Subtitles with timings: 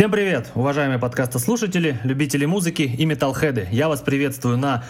[0.00, 3.68] Всем привет, уважаемые подкастослушатели, любители музыки и металлхеды.
[3.70, 4.82] Я вас приветствую на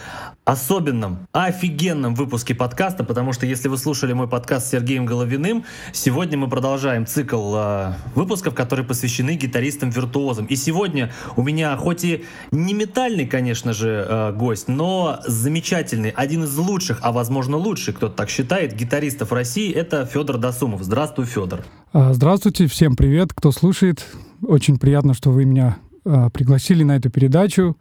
[0.44, 6.38] особенном, офигенном выпуске подкаста, потому что если вы слушали мой подкаст с Сергеем Головиным, сегодня
[6.38, 10.46] мы продолжаем цикл э, выпусков, которые посвящены гитаристам-виртуозам.
[10.46, 16.44] И сегодня у меня хоть и не метальный, конечно же, э, гость, но замечательный, один
[16.44, 20.84] из лучших, а возможно лучший, кто-то так считает, гитаристов России, это Федор Досумов.
[20.84, 21.64] Здравствуй, Федор.
[21.92, 24.06] А, здравствуйте, всем привет, кто слушает.
[24.42, 27.76] Очень приятно, что вы меня а, пригласили на эту передачу.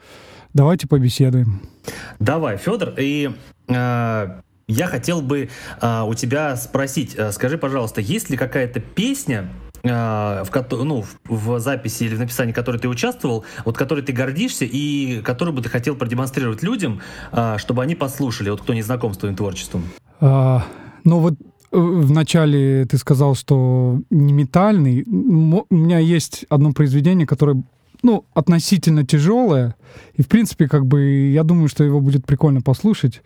[0.53, 1.61] Давайте побеседуем.
[2.19, 3.31] Давай, Федор, и
[3.67, 4.27] э,
[4.67, 5.49] я хотел бы
[5.81, 9.49] э, у тебя спросить, э, скажи, пожалуйста, есть ли какая-то песня,
[9.81, 15.21] в, ну, в записи или в написании которой ты участвовал, вот которой ты гордишься и
[15.21, 16.99] которую бы ты хотел продемонстрировать людям,
[17.55, 19.85] чтобы они послушали, вот кто не знаком с твоим творчеством?
[20.19, 20.65] А,
[21.05, 21.35] ну вот
[21.71, 25.03] Вначале ты сказал, что не метальный.
[25.03, 27.63] У меня есть одно произведение, которое
[28.01, 29.75] ну, относительно тяжелое.
[30.15, 33.21] И, в принципе, как бы, я думаю, что его будет прикольно послушать.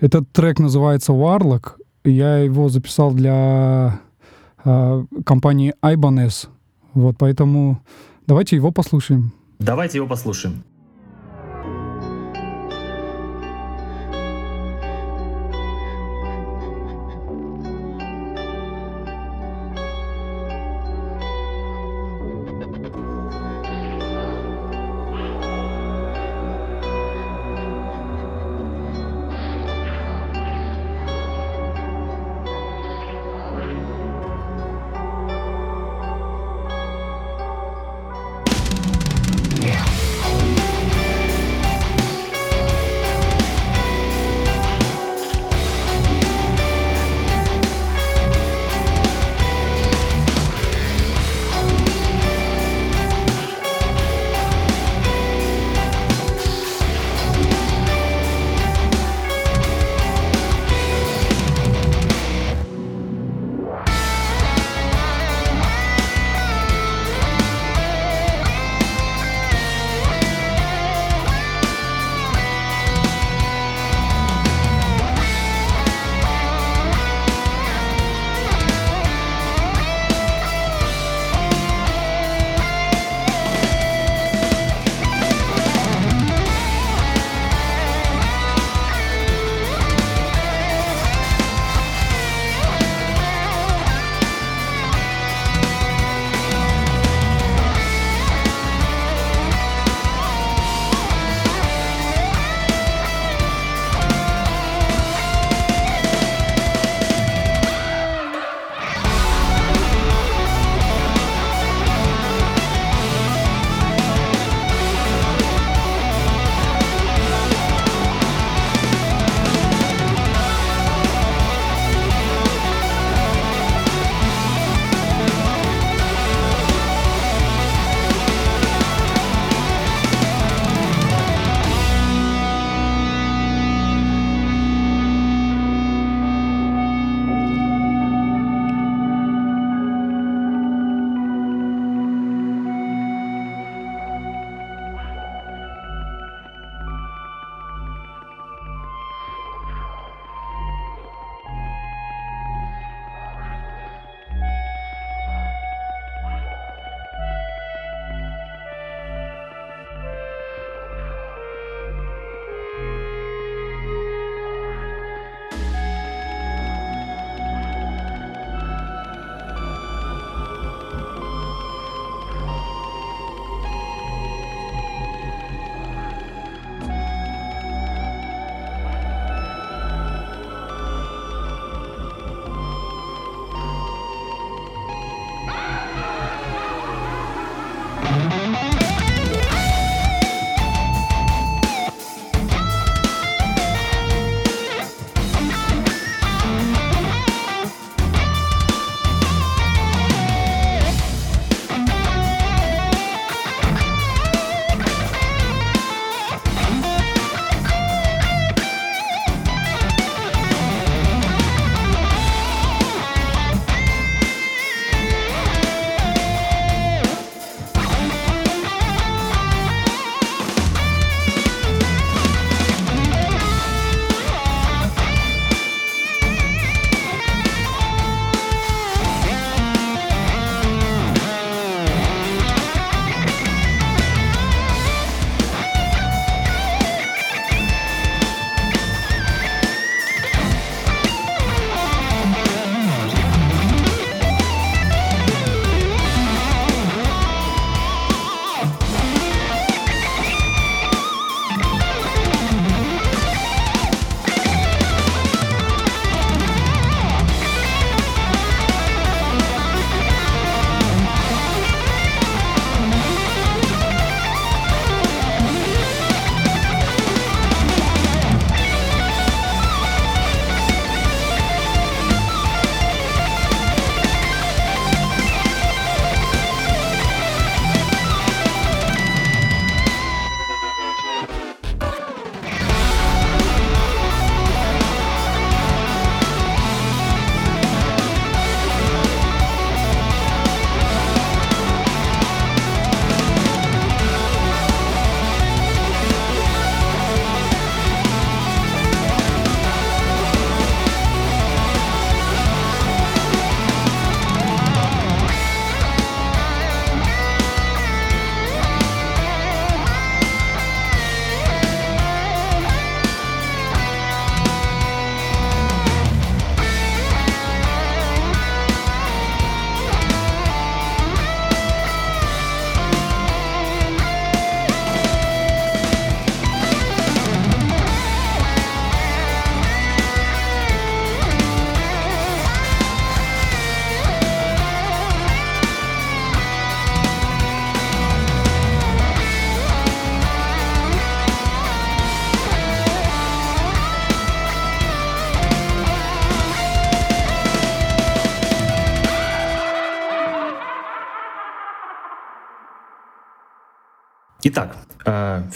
[0.00, 1.74] Этот трек называется Warlock.
[2.04, 4.00] Я его записал для
[4.64, 6.48] э, компании Ibanez.
[6.94, 7.80] Вот, поэтому
[8.26, 9.32] давайте его послушаем.
[9.58, 10.62] Давайте его послушаем.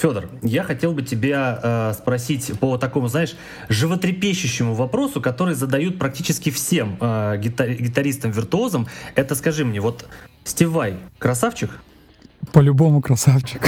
[0.02, 3.37] Федор, я хотел бы тебя э, спросить по такому, знаешь,
[3.69, 8.88] животрепещущему вопросу, который задают практически всем э, гитаристам-виртуозам.
[9.14, 10.08] Это скажи мне, вот
[10.43, 11.70] Стив Вай красавчик?
[12.52, 13.62] По-любому красавчик.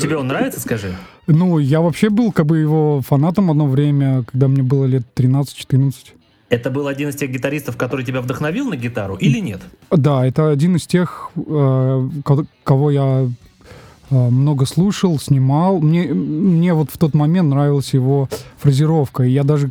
[0.00, 0.94] Тебе он нравится, скажи?
[1.26, 5.92] Ну, я вообще был как бы его фанатом одно время, когда мне было лет 13-14.
[6.48, 9.60] Это был один из тех гитаристов, который тебя вдохновил на гитару или нет?
[9.90, 13.28] Да, это один из тех, кого я Э,
[14.10, 15.80] много слушал, снимал.
[15.80, 19.24] Мне, мне вот в тот момент нравилась его фразировка.
[19.24, 19.70] И я даже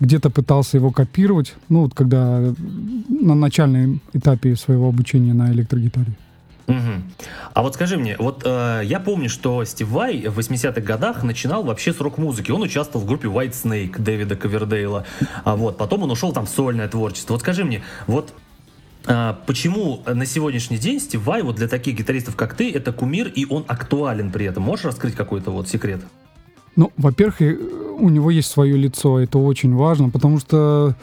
[0.00, 2.52] где-то пытался его копировать, ну, вот когда
[3.08, 6.12] на начальном этапе своего обучения на электрогитаре.
[6.68, 6.76] Угу.
[7.54, 11.62] А вот скажи мне, вот э, я помню, что Стив Вай в 80-х годах начинал
[11.62, 12.50] вообще с рок-музыки.
[12.50, 15.04] Он участвовал в группе White Snake Дэвида Ковердейла.
[15.44, 17.34] А вот потом он ушел там в сольное творчество.
[17.34, 18.45] Вот скажи мне, вот а,
[19.46, 23.64] почему на сегодняшний день Стив вот для таких гитаристов, как ты, это кумир, и он
[23.68, 24.62] актуален при этом?
[24.64, 26.00] Можешь раскрыть какой-то вот секрет?
[26.76, 27.40] Ну, во-первых,
[27.98, 30.94] у него есть свое лицо, это очень важно, потому что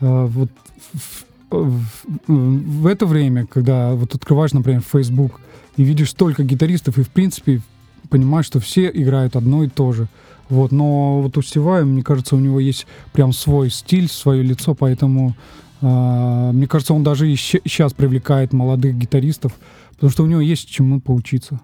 [0.00, 0.50] э, вот
[0.92, 1.84] в, в,
[2.26, 5.40] в это время, когда вот открываешь, например, Facebook
[5.76, 7.60] и видишь столько гитаристов, и в принципе
[8.08, 10.08] понимаешь, что все играют одно и то же.
[10.48, 14.74] Вот, но вот у Стива, мне кажется, у него есть прям свой стиль, свое лицо,
[14.74, 19.52] поэтому а, мне кажется, он даже и сейчас привлекает молодых гитаристов,
[19.94, 21.60] потому что у него есть чему поучиться.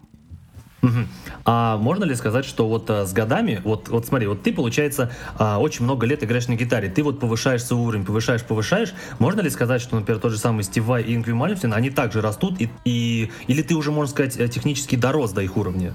[1.44, 5.10] А можно ли сказать, что вот а, с годами, вот, вот смотри, вот ты, получается,
[5.38, 9.40] а, очень много лет играешь на гитаре, ты вот повышаешь свой уровень, повышаешь, повышаешь, можно
[9.40, 12.60] ли сказать, что, например, тот же самый Стив Вай и Ингви Мальмстин, они также растут,
[12.60, 15.94] и, и, или ты уже, можно сказать, э, технически дорос до их уровня?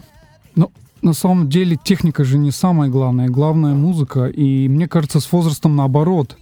[0.56, 5.32] Ну, на самом деле техника же не самое главное, главное музыка, и мне кажется, с
[5.32, 6.38] возрастом наоборот.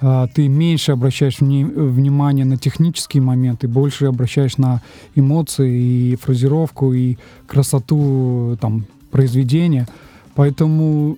[0.00, 4.82] А, ты меньше обращаешь вни внимание на технические моменты, больше обращаешь на
[5.14, 9.86] эмоции и фразировку и красоту там произведения.
[10.34, 11.16] Поэтому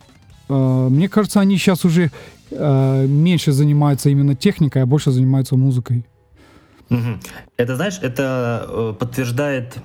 [0.49, 2.11] э, мне кажется, они сейчас уже
[2.51, 6.05] э, меньше занимаются именно техникой, а больше занимаются музыкой.
[7.57, 9.79] Это знаешь, это э, подтверждает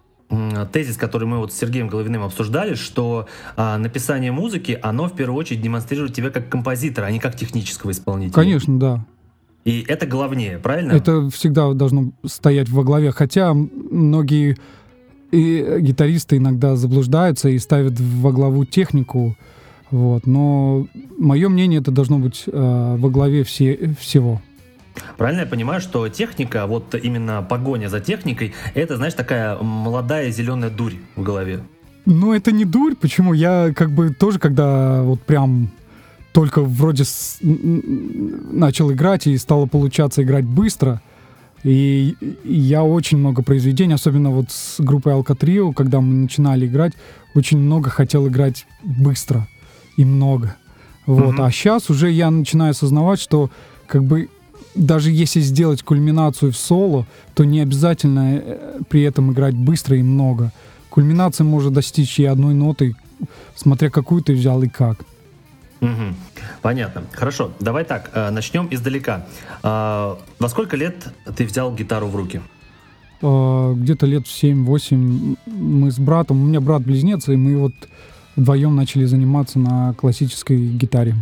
[0.72, 5.38] тезис, который мы вот с Сергеем Головиным обсуждали, что а, написание музыки, оно в первую
[5.38, 8.34] очередь демонстрирует тебя как композитора, а не как технического исполнителя.
[8.34, 9.06] Конечно, да.
[9.66, 10.92] И это главнее, правильно?
[10.92, 13.12] Это всегда должно стоять во главе.
[13.12, 14.58] Хотя многие
[15.32, 19.36] и гитаристы иногда заблуждаются и ставят во главу технику.
[19.90, 20.28] Вот.
[20.28, 20.88] Но
[21.18, 24.42] мое мнение, это должно быть э, во главе все, всего.
[25.18, 30.70] Правильно я понимаю, что техника, вот именно погоня за техникой, это, знаешь, такая молодая зеленая
[30.70, 31.64] дурь в голове?
[32.06, 32.96] Ну, это не дурь.
[32.96, 33.34] Почему?
[33.34, 35.70] Я как бы тоже, когда вот прям
[36.34, 37.38] только вроде с...
[37.42, 41.02] начал играть и стало получаться играть быстро,
[41.64, 46.94] и, и я очень много произведений, особенно вот с группой Алкатрио, когда мы начинали играть,
[47.36, 49.48] очень много хотел играть быстро
[49.96, 50.56] и много.
[51.06, 51.36] Вот.
[51.36, 51.46] Mm-hmm.
[51.46, 53.50] А сейчас уже я начинаю осознавать, что
[53.88, 54.30] как бы
[54.76, 60.04] даже если сделать кульминацию в соло, то не обязательно э, при этом играть быстро и
[60.04, 60.52] много.
[60.90, 62.96] Кульминация может достичь и одной ноты,
[63.56, 65.00] смотря какую ты взял и как.
[65.82, 66.16] Угу.
[66.62, 67.04] Понятно.
[67.12, 67.52] Хорошо.
[67.60, 69.26] Давай так, э, начнем издалека.
[69.64, 72.42] Э, во сколько лет ты взял гитару в руки?
[73.22, 77.74] Где-то лет 7-8 мы с братом, у меня брат-близнец, и мы вот
[78.36, 81.16] вдвоем начали заниматься на классической гитаре.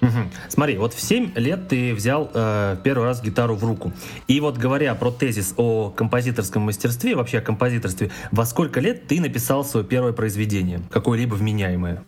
[0.00, 0.10] Угу.
[0.48, 3.92] Смотри, вот в 7 лет ты взял э, первый раз гитару в руку.
[4.28, 9.20] И вот говоря про тезис о композиторском мастерстве, вообще о композиторстве, во сколько лет ты
[9.20, 12.04] написал свое первое произведение, какое-либо вменяемое?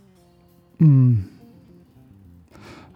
[0.80, 1.16] Mm.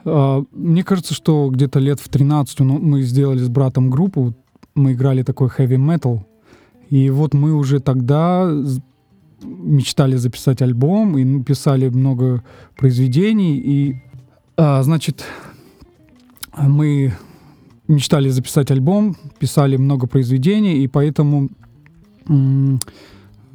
[0.04, 4.34] Uh, мне кажется, что где-то лет в 13 ну, мы сделали с братом группу,
[4.74, 6.22] мы играли такой heavy metal,
[6.90, 8.50] и вот мы уже тогда
[9.42, 12.42] мечтали записать альбом и написали много
[12.76, 14.02] произведений, и
[14.56, 15.24] а, значит,
[16.56, 17.12] мы
[17.88, 21.50] мечтали записать альбом, писали много произведений, и поэтому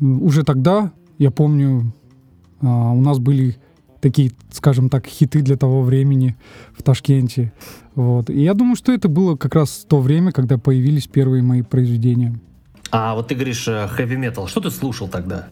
[0.02, 1.94] уже тогда, я помню,
[2.62, 3.58] а, у нас были
[4.02, 6.36] такие, скажем так, хиты для того времени
[6.78, 7.52] в Ташкенте.
[7.96, 8.30] Вот.
[8.30, 12.40] И я думаю, что это было как раз то время, когда появились первые мои произведения.
[12.92, 14.48] А вот ты говоришь э, metal.
[14.48, 15.48] Что ты слушал тогда?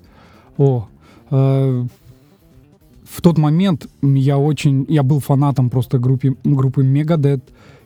[0.57, 0.87] О,
[1.31, 1.85] э,
[3.09, 7.41] в тот момент я очень, я был фанатом просто группы, группы Megadeth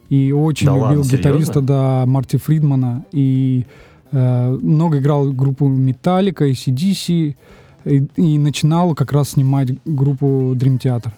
[0.09, 3.65] и очень да любил ладно, гитариста да, Марти Фридмана и
[4.11, 7.35] э, много играл группу Металлика и CDC
[7.85, 11.11] и, и начинал как раз снимать группу Dream Theater.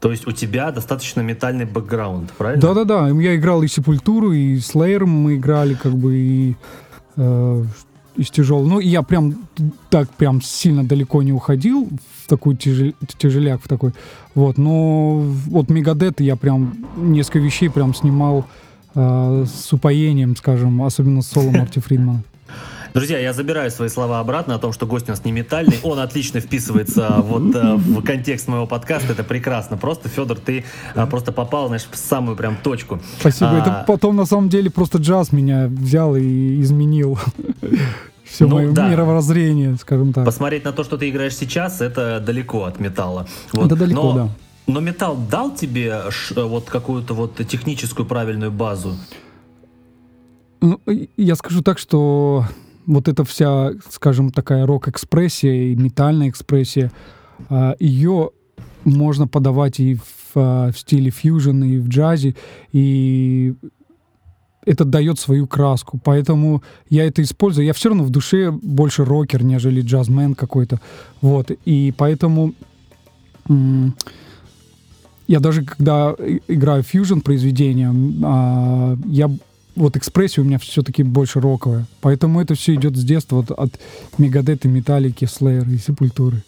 [0.00, 2.60] То есть у тебя достаточно метальный бэкграунд, правильно?
[2.60, 6.56] Да-да-да, я играл и Сепультуру, и Slayer мы играли, как бы, и...
[7.16, 7.64] Э,
[8.16, 8.66] из тяжелого.
[8.66, 9.46] Ну, я прям
[9.90, 11.88] так прям сильно далеко не уходил
[12.24, 13.92] в такой тяжел, тяжеляк, в такой.
[14.34, 18.46] Вот, но вот Мегадет я прям несколько вещей прям снимал
[18.94, 22.22] э, с упоением, скажем, особенно с соло Марти Фридмана.
[22.96, 25.78] Друзья, я забираю свои слова обратно о том, что гость у нас не метальный.
[25.82, 29.12] Он отлично вписывается вот э, в контекст моего подкаста.
[29.12, 29.76] Это прекрасно.
[29.76, 32.98] Просто, Федор, ты э, просто попал, знаешь, в самую прям точку.
[33.20, 33.50] Спасибо.
[33.50, 33.58] А...
[33.58, 37.18] Это потом, на самом деле, просто джаз меня взял и изменил
[38.24, 38.88] все ну, мое да.
[38.88, 40.24] мировоззрение, скажем так.
[40.24, 43.26] Посмотреть на то, что ты играешь сейчас, это далеко от металла.
[43.52, 43.66] Вот.
[43.66, 44.12] Это далеко, Но...
[44.14, 44.28] да.
[44.68, 46.00] Но металл дал тебе
[46.34, 48.96] вот какую-то вот техническую правильную базу?
[50.62, 50.80] Ну,
[51.18, 52.46] я скажу так, что
[52.86, 56.92] вот эта вся, скажем, такая рок-экспрессия и метальная экспрессия,
[57.48, 58.30] а, ее
[58.84, 60.02] можно подавать и в,
[60.36, 62.34] а, в стиле фьюжн, и в джазе,
[62.72, 63.54] и
[64.64, 65.98] это дает свою краску.
[66.02, 67.66] Поэтому я это использую.
[67.66, 70.80] Я все равно в душе больше рокер, нежели джазмен какой-то.
[71.20, 71.52] Вот.
[71.64, 72.52] И поэтому
[75.28, 76.14] я даже когда
[76.48, 79.30] играю фьюжн произведения, а, я
[79.76, 81.86] вот экспрессия у меня все-таки больше роковая.
[82.00, 83.78] Поэтому это все идет с детства, вот от
[84.18, 86.42] Мегадеты, Металлики, Слеера и Сепультуры.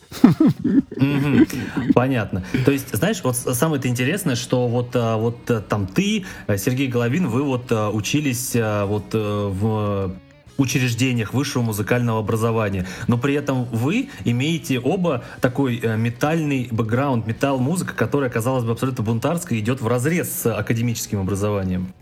[1.94, 2.42] Понятно.
[2.64, 6.88] То есть, знаешь, вот самое-то интересное, что вот, а, вот э, там ты, э, Сергей
[6.88, 10.14] Головин, вы вот э, учились вот в
[10.56, 12.86] учреждениях высшего музыкального образования.
[13.06, 19.58] Но при этом вы имеете оба такой метальный бэкграунд, металл-музыка, которая, казалось бы, абсолютно бунтарская,
[19.58, 21.92] идет в разрез с академическим образованием.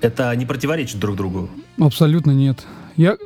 [0.00, 1.48] Это не противоречит друг другу?
[1.78, 2.64] Абсолютно нет.
[2.96, 3.16] Я,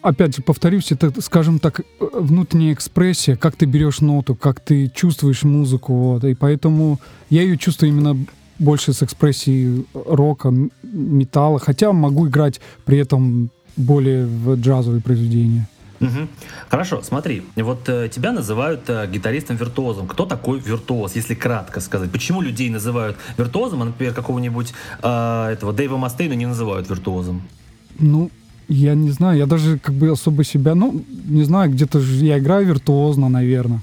[0.00, 5.42] опять же, повторюсь, это, скажем так, внутренняя экспрессия, как ты берешь ноту, как ты чувствуешь
[5.42, 6.98] музыку, вот, и поэтому
[7.28, 8.16] я ее чувствую именно
[8.58, 15.68] больше с экспрессией рока, металла, хотя могу играть при этом более в джазовые произведения.
[16.00, 16.28] Угу.
[16.70, 20.06] Хорошо, смотри, вот э, тебя называют э, гитаристом-виртуозом.
[20.06, 22.10] Кто такой виртуоз, если кратко сказать?
[22.10, 27.42] Почему людей называют виртуозом, а, например, какого-нибудь э, этого Дэйва Мастейна не называют виртуозом?
[27.98, 28.30] Ну,
[28.68, 32.38] я не знаю, я даже как бы особо себя, ну, не знаю, где-то же я
[32.38, 33.82] играю виртуозно, наверное.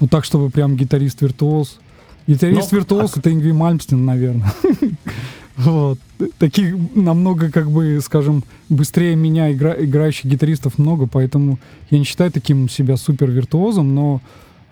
[0.00, 1.78] Ну, так, чтобы прям гитарист-виртуоз.
[2.26, 3.18] Гитарист-виртуоз ну, а...
[3.20, 4.52] это Ингви Мальмстин, наверное.
[5.64, 5.98] Вот.
[6.38, 11.58] Таких намного, как бы, скажем, быстрее меня игра, играющих гитаристов много, поэтому
[11.90, 14.20] я не считаю таким себя супер виртуозом, но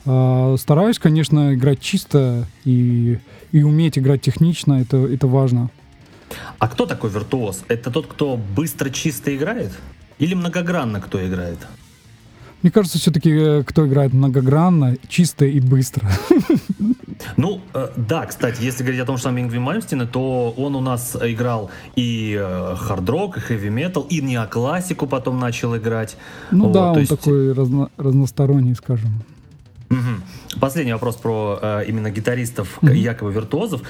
[0.05, 3.19] э, стараюсь, конечно, играть чисто и,
[3.53, 5.71] и уметь играть технично, это, это важно.
[6.59, 7.65] А кто такой виртуоз?
[7.69, 9.73] Это тот, кто быстро, чисто играет?
[10.19, 11.59] Или многогранно кто играет?
[12.63, 16.11] Мне кажется, все-таки э, кто играет многогранно, чисто и быстро.
[17.37, 20.81] Ну, э, да, кстати, если говорить о том, что там Ингви Мальмстина, то он у
[20.81, 26.17] нас играл и э, хард-рок, и хэви-метал, и неоклассику потом начал играть.
[26.51, 27.11] Ну вот, да, он есть...
[27.11, 29.23] такой разно- разносторонний, скажем.
[29.91, 30.61] Угу.
[30.61, 32.93] Последний вопрос про э, именно гитаристов, угу.
[32.93, 33.83] якобы виртуозов.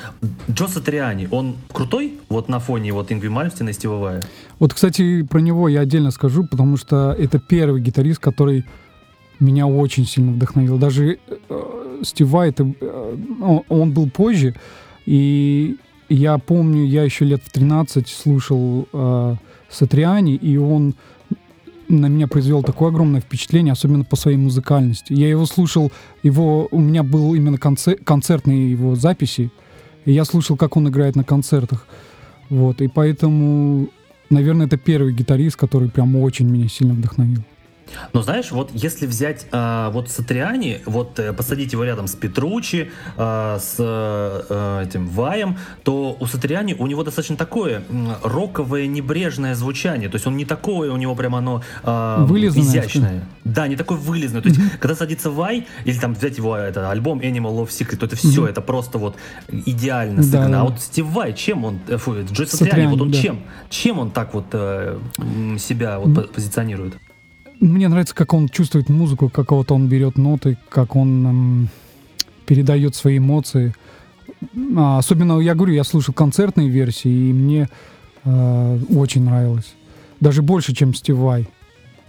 [0.50, 4.22] Джо Сатриани, он крутой вот на фоне вот Ингви Мальмстина и Стива Вая?
[4.58, 8.64] Вот, кстати, про него я отдельно скажу, потому что это первый гитарист, который
[9.40, 10.78] меня очень сильно вдохновил.
[10.78, 14.54] Даже э, Стив Вай, это, э, он был позже,
[15.06, 15.76] и
[16.08, 19.36] я помню, я еще лет в 13 слушал э,
[19.68, 20.94] Сатриани, и он
[21.88, 25.12] на меня произвел такое огромное впечатление, особенно по своей музыкальности.
[25.12, 25.90] Я его слушал,
[26.22, 29.50] его, у меня был именно концер, концертные его записи,
[30.04, 31.86] и я слушал, как он играет на концертах.
[32.48, 33.88] Вот, и поэтому,
[34.30, 37.42] наверное, это первый гитарист, который прям очень меня сильно вдохновил.
[38.12, 42.90] Но знаешь, вот если взять э, вот Сатриани, вот э, посадить его рядом с Петручи,
[43.16, 47.82] э, с э, этим Ваем, то у Сатриани у него достаточно такое
[48.22, 50.08] роковое небрежное звучание.
[50.08, 53.24] То есть он не такое, у него прям оно э, изящное.
[53.44, 54.42] Да, не такой вылезный.
[54.42, 54.78] То есть, mm-hmm.
[54.78, 58.46] когда садится Вай, или там взять его это, альбом Animal Love Secret, то это все,
[58.46, 58.50] mm-hmm.
[58.50, 59.16] это просто вот
[59.48, 60.50] идеально сыграно.
[60.50, 63.18] Да, а вот Стив Вай, чем он, э, фу, Джой Сатриани, Сатриани, вот он да.
[63.20, 63.40] чем?
[63.68, 64.98] Чем он так вот э,
[65.58, 66.32] себя вот mm-hmm.
[66.32, 66.94] позиционирует?
[67.60, 71.68] Мне нравится, как он чувствует музыку, как вот он берет ноты, как он эм,
[72.46, 73.74] передает свои эмоции.
[74.76, 77.68] А, особенно, я говорю, я слушал концертные версии, и мне
[78.24, 79.74] э, очень нравилось.
[80.20, 81.48] Даже больше, чем Стив Вай.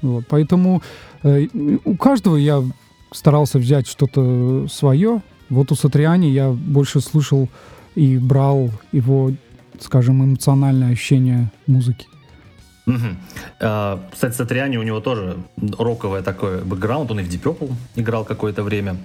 [0.02, 0.82] Вот, поэтому
[1.24, 1.48] э,
[1.84, 2.64] у каждого я
[3.12, 5.22] старался взять что-то свое.
[5.50, 7.50] Вот у Сатриани я больше слушал
[7.96, 9.32] и брал его,
[9.82, 12.08] скажем, эмоциональное ощущение музыки.
[12.88, 14.08] Угу.
[14.12, 15.38] Кстати, Сатриани у него тоже
[15.78, 17.12] роковое такое бэкграунд.
[17.12, 18.98] Он и в Deep Purple играл какое-то время.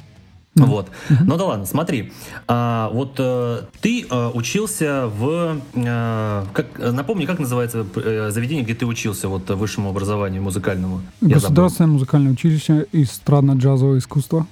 [0.56, 0.88] Вот.
[1.20, 2.12] Ну да ладно, смотри.
[2.48, 5.60] А, вот э, ты э, учился в...
[5.74, 7.84] Э, как, напомни, как называется
[8.30, 11.02] заведение, где ты учился вот высшему образованию музыкальному?
[11.20, 14.46] Государственное музыкальное училище эстрадно-джазового искусства.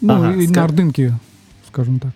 [0.00, 1.18] Ну, Ага, и ска- на Ордынке,
[1.68, 2.12] скажем так.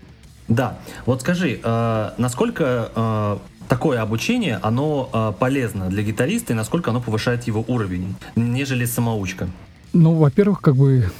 [0.48, 0.78] Да.
[1.04, 7.00] Вот скажи, э, насколько э, такое обучение, оно э, полезно для гитариста и насколько оно
[7.00, 9.48] повышает его уровень, нежели самоучка?
[9.92, 11.10] Ну, во-первых, как бы,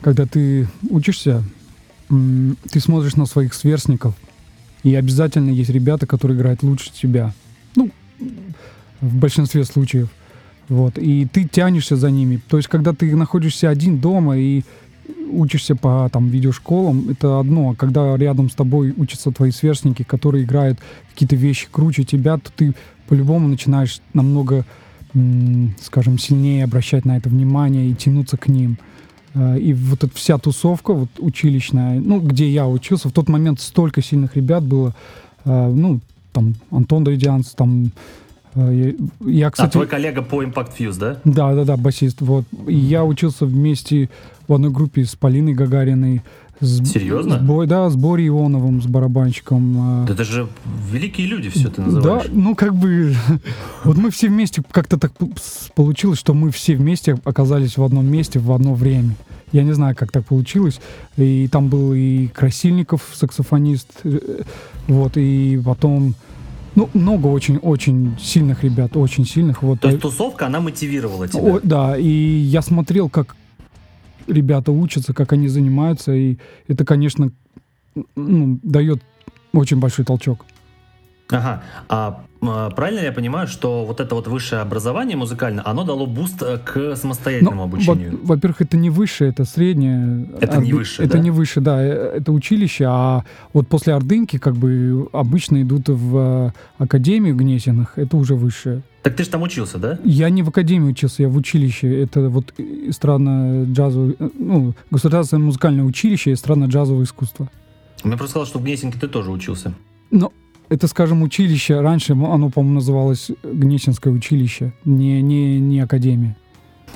[0.00, 1.42] когда ты учишься,
[2.08, 4.14] ты смотришь на своих сверстников,
[4.82, 7.34] и обязательно есть ребята, которые играют лучше тебя.
[7.76, 7.90] Ну,
[9.00, 10.08] в большинстве случаев.
[10.68, 10.98] Вот.
[10.98, 12.40] И ты тянешься за ними.
[12.48, 14.62] То есть, когда ты находишься один дома и
[15.30, 17.70] учишься по там, видеошколам, это одно.
[17.70, 20.78] А когда рядом с тобой учатся твои сверстники, которые играют
[21.12, 22.74] какие-то вещи круче тебя, то ты
[23.08, 24.64] по-любому начинаешь намного,
[25.82, 28.78] скажем, сильнее обращать на это внимание и тянуться к ним.
[29.34, 33.60] Э, И вот эта вся тусовка вот училищная, ну, где я учился, в тот момент
[33.60, 34.94] столько сильных ребят было,
[35.44, 36.00] э, ну,
[36.32, 37.90] там, Антон Дойдянц, там,
[38.54, 38.92] я,
[39.26, 39.72] я, А, кстати...
[39.72, 41.16] твой коллега по Impact Fuse, да?
[41.24, 42.20] Да, да, да, басист.
[42.20, 42.44] Вот.
[42.66, 44.10] Я учился вместе
[44.48, 46.22] в одной группе с Полиной Гагариной.
[46.60, 47.38] С, Серьезно?
[47.38, 50.04] С, Бо- да, с Борей Ионовым, с барабанщиком.
[50.06, 50.46] Да это же
[50.92, 52.26] великие люди все ты Да, называешь.
[52.30, 53.14] ну как бы,
[53.84, 55.12] вот мы все вместе, как-то так
[55.74, 59.14] получилось, что мы все вместе оказались в одном месте в одно время.
[59.52, 60.80] Я не знаю, как так получилось.
[61.16, 64.18] И там был и Красильников, саксофонист, э,
[64.86, 66.14] вот, и потом,
[66.74, 69.62] ну, много очень-очень сильных ребят, очень сильных.
[69.62, 69.80] Вот.
[69.80, 71.40] То есть тусовка, она мотивировала тебя.
[71.40, 73.36] О, да, и я смотрел, как
[74.26, 76.36] ребята учатся, как они занимаются, и
[76.68, 77.32] это, конечно,
[78.14, 79.02] ну, дает
[79.52, 80.46] очень большой толчок.
[81.30, 81.62] Ага.
[81.88, 86.06] А, м, правильно ли я понимаю, что вот это вот высшее образование музыкальное, оно дало
[86.06, 88.18] буст э, к самостоятельному Ну, обучению?
[88.22, 90.28] во- Во-первых, это не высшее, это среднее.
[90.40, 91.22] Это не высшее, Это да?
[91.24, 96.16] не высшее, да, э, это училище, а вот после Ордынки как бы обычно идут в
[96.16, 98.82] э, академию Гнесиных, это уже высшее.
[99.02, 99.98] Так ты же там учился, да?
[100.04, 102.02] Я не в академии учился, я в училище.
[102.02, 107.48] Это вот эстрадно-джазовое, ну, государственное музыкальное училище эстрадно-джазового искусства.
[108.04, 109.72] Мне просто сказал, что в Гнесинке ты тоже учился.
[110.10, 110.32] Но
[110.70, 111.80] это, скажем, училище.
[111.80, 116.36] Раньше оно, по-моему, называлось Гнесинское училище, не, не, не академия.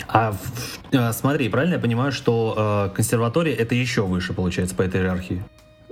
[0.08, 0.34] А
[0.92, 5.42] э, смотри, правильно я понимаю, что э, консерватория это еще выше, получается, по этой иерархии?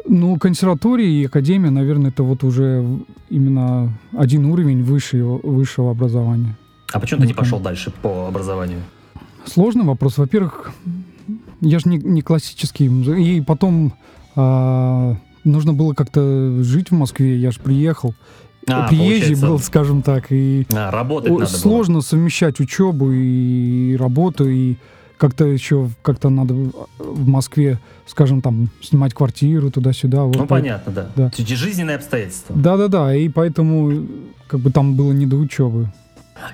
[0.07, 2.85] Ну, консерватория и академия, наверное, это вот уже
[3.31, 6.57] именно один уровень выше, высшего образования.
[6.93, 8.81] А почему ты не Ну, пошел дальше по образованию?
[9.45, 10.19] Сложный вопрос.
[10.19, 10.73] Во-первых,
[11.61, 12.87] я же не, не классический.
[12.87, 13.95] И потом
[14.35, 17.37] а, нужно было как-то жить в Москве.
[17.37, 18.15] Я же приехал.
[18.69, 20.27] А, Приезжий получается, был, скажем так.
[20.31, 21.59] И а, работать О, надо было.
[21.59, 24.77] сложно совмещать учебу и работу, и
[25.19, 26.55] как-то еще как-то надо
[26.99, 30.25] в Москве, скажем, там, снимать квартиру туда-сюда.
[30.25, 31.11] вот Ну, по- понятно, да.
[31.17, 31.31] Да.
[31.37, 32.55] Жизненные обстоятельства.
[32.57, 34.07] Да-да-да, и поэтому
[34.47, 35.93] как бы там было не до учебы.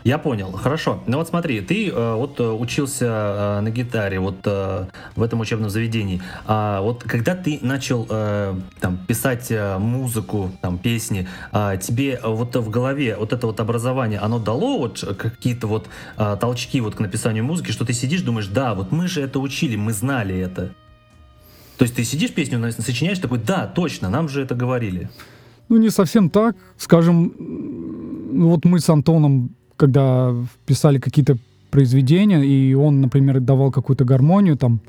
[0.05, 1.03] Я понял, хорошо.
[1.07, 4.87] Ну вот смотри, ты э, вот э, учился э, на гитаре вот э,
[5.17, 6.21] в этом учебном заведении.
[6.47, 12.57] А вот когда ты начал э, там писать э, музыку, там песни, а, тебе вот
[12.57, 15.89] в голове вот это вот образование, оно дало вот какие-то вот
[16.41, 19.77] толчки вот к написанию музыки, что ты сидишь, думаешь, да, вот мы же это учили,
[19.77, 20.75] мы знали это.
[21.77, 25.09] То есть ты сидишь песню, сочиняешь, такой, да, точно, нам же это говорили.
[25.69, 26.57] Ну, не совсем так.
[26.77, 30.35] Скажем, м, вот мы с Антоном, когда
[30.67, 31.39] писали какие-то
[31.71, 34.81] произведения, и он, например, давал какую-то гармонию там,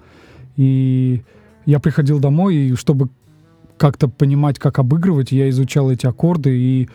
[0.58, 1.22] и
[1.66, 3.10] я приходил домой, и чтобы
[3.78, 6.90] как-то понимать, как обыгрывать, я изучал эти аккорды, и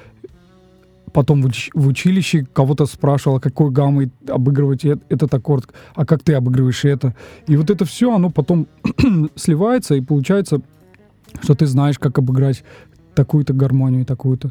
[1.13, 6.35] потом в, в училище кого-то спрашивал, а какой гаммой обыгрывать этот аккорд, а как ты
[6.35, 7.15] обыгрываешь это.
[7.47, 8.67] И вот это все, оно потом
[9.37, 10.61] сливается, и получается,
[11.41, 12.65] что ты знаешь, как обыграть
[13.15, 14.51] такую-то гармонию такую-то.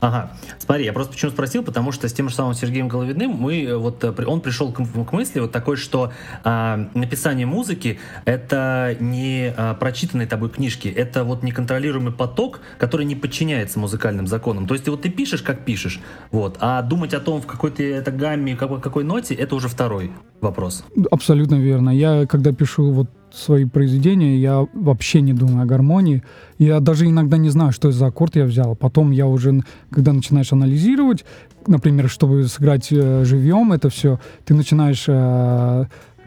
[0.00, 0.32] Ага.
[0.58, 3.76] Смотри, я просто почему спросил, потому что с тем же самым Сергеем Головиным мы э,
[3.76, 6.12] вот э, он пришел к, к мысли вот такой, что
[6.44, 13.14] а, написание музыки это не а, прочитанные тобой книжки, это вот неконтролируемый поток, который не
[13.14, 14.66] подчиняется музыкальным законам.
[14.66, 17.70] То есть ты вот ты пишешь, как пишешь, вот, а думать о том, в какой
[17.70, 20.84] ты это гамме, какой, какой ноте, это уже второй вопрос.
[21.10, 21.90] Абсолютно верно.
[21.90, 26.22] Я, когда пишу вот свои произведения, я вообще не думаю о гармонии.
[26.58, 28.74] Я даже иногда не знаю, что за аккорд я взял.
[28.74, 31.24] Потом я уже, когда начинаешь анализировать,
[31.66, 35.84] например, чтобы сыграть э, живьем это все, ты начинаешь э,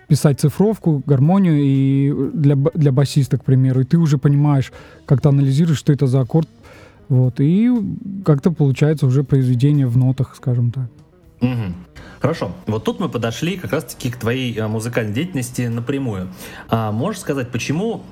[0.07, 4.71] писать цифровку, гармонию и для, для басиста, к примеру, и ты уже понимаешь,
[5.05, 6.49] как ты анализируешь, что это за аккорд,
[7.09, 7.71] вот, и
[8.25, 10.89] как-то получается уже произведение в нотах, скажем так.
[11.41, 11.75] Мгм.
[12.21, 12.51] Хорошо.
[12.67, 16.29] Вот тут мы подошли как раз-таки к твоей э, музыкальной деятельности напрямую.
[16.67, 18.03] А можешь сказать, почему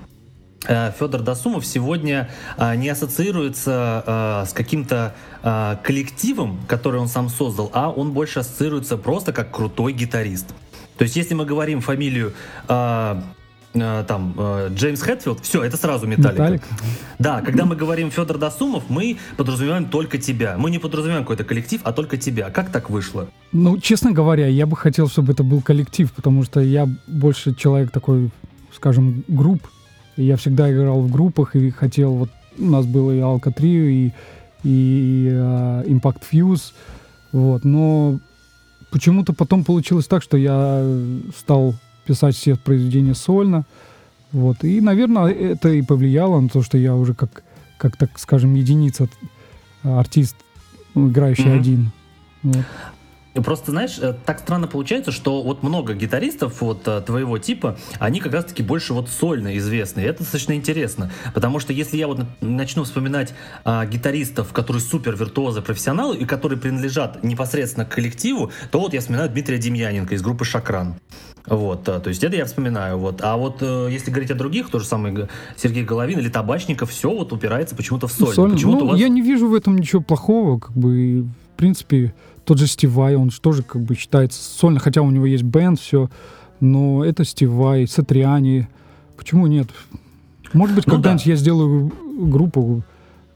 [0.66, 5.14] э, Федор Досумов сегодня э, не ассоциируется с каким-то
[5.84, 10.54] коллективом, который он сам создал, а он больше ассоциируется просто как крутой гитарист.
[10.98, 12.34] То есть, если мы говорим фамилию
[13.82, 16.42] Э, там э, Джеймс Хэтфилд, все, это сразу Металлика.
[16.42, 16.62] Металлик.
[17.20, 20.56] Да, когда мы говорим Федор Досумов, мы подразумеваем только тебя.
[20.58, 22.50] Мы не подразумеваем какой-то коллектив, а только тебя.
[22.50, 23.28] Как так вышло?
[23.52, 27.92] Ну, честно говоря, я бы хотел, чтобы это был коллектив, потому что я больше человек
[27.92, 28.30] такой,
[28.76, 29.68] скажем, групп.
[30.16, 33.88] И я всегда играл в группах и хотел, вот у нас было и Alka Trio,
[33.88, 34.14] и,
[34.64, 36.74] и uh, Impact Fuse,
[37.32, 38.20] вот, но
[38.90, 40.84] почему-то потом получилось так, что я
[41.38, 41.76] стал
[42.08, 43.66] писать все произведения сольно.
[44.32, 44.64] Вот.
[44.64, 47.44] И, наверное, это и повлияло на то, что я уже как,
[47.78, 49.08] как так скажем, единица
[49.84, 50.36] артист,
[50.96, 51.60] играющий mm-hmm.
[51.60, 51.92] один.
[52.44, 52.66] Вот.
[53.44, 58.20] Просто, знаешь, э, так странно получается, что вот много гитаристов вот э, твоего типа, они
[58.20, 60.02] как раз-таки больше вот сольно известны.
[60.02, 65.16] И это достаточно интересно, потому что если я вот начну вспоминать а, гитаристов, которые супер
[65.16, 70.22] виртуозы, профессионалы, и которые принадлежат непосредственно к коллективу, то вот я вспоминаю Дмитрия Демьяненко из
[70.22, 70.96] группы «Шакран».
[71.48, 72.98] Вот, э, то есть это я вспоминаю.
[72.98, 73.22] Вот.
[73.22, 77.34] А вот если говорить о других, то же самое Сергей Головин или Табачников, все вот
[77.34, 78.34] упирается почему-то в соль.
[78.34, 78.52] Соль.
[78.52, 79.00] Почему-то ну, вас...
[79.00, 82.14] Я не вижу в этом ничего плохого, как бы, в принципе,
[82.48, 85.44] тот же Стив Вай, он же тоже как бы считается сольно, хотя у него есть
[85.44, 86.10] бенд, все,
[86.60, 88.68] но это Стив Вай, Сатриани.
[89.18, 89.68] Почему нет?
[90.54, 91.32] Может быть, ну, когда-нибудь да.
[91.32, 92.84] я сделаю группу,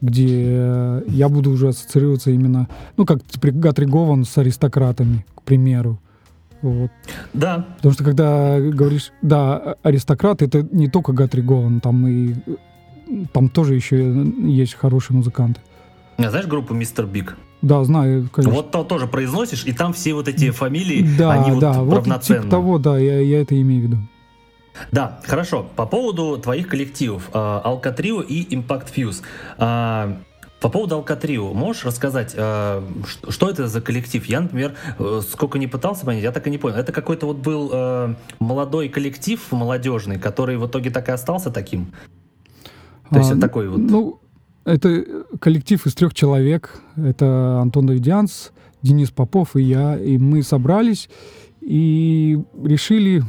[0.00, 6.00] где я буду уже ассоциироваться именно, ну, как Гатри Гован с аристократами, к примеру.
[6.62, 6.90] Вот.
[7.32, 7.66] Да.
[7.76, 12.34] Потому что когда говоришь, да, аристократ, это не только Гатри Гован, там и
[13.32, 15.60] там тоже еще есть хорошие музыканты.
[16.16, 17.36] А знаешь группу Мистер Биг?
[17.62, 18.54] Да, знаю, конечно.
[18.54, 22.40] Вот то тоже произносишь, и там все вот эти фамилии, да, они да, вот равноценны.
[22.40, 23.98] Вот типа того, да, я, я это имею в виду.
[24.90, 25.66] Да, хорошо.
[25.76, 30.16] По поводу твоих коллективов, Алкатрио и Impact Fuse.
[30.62, 32.88] По поводу Алкатрио, можешь рассказать, а,
[33.28, 34.24] что это за коллектив?
[34.26, 36.76] Я, например, э, сколько не пытался понять, я так и не понял.
[36.76, 41.92] Это какой-то вот был э, молодой коллектив, молодежный, который в итоге так и остался таким?
[43.10, 43.80] То есть а, это такой вот...
[43.80, 44.20] Ну,
[44.64, 45.04] это
[45.40, 46.80] коллектив из трех человек.
[46.96, 49.98] Это Антон Давидянс, Денис Попов и я.
[49.98, 51.10] И мы собрались
[51.60, 53.24] и решили...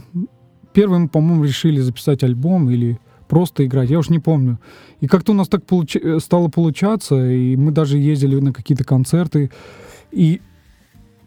[0.72, 4.59] Первым, по-моему, решили записать альбом или просто играть, я уж не помню.
[5.01, 5.95] И как-то у нас так получ...
[6.19, 9.51] стало получаться, и мы даже ездили на какие-то концерты.
[10.12, 10.41] И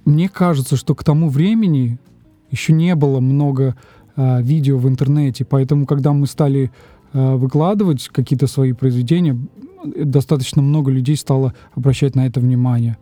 [0.05, 1.99] мне кажется, что к тому времени
[2.51, 3.77] еще не было много
[4.15, 6.71] а, видео в интернете, поэтому когда мы стали
[7.13, 9.37] а, выкладывать какие-то свои произведения,
[9.85, 12.97] достаточно много людей стало обращать на это внимание.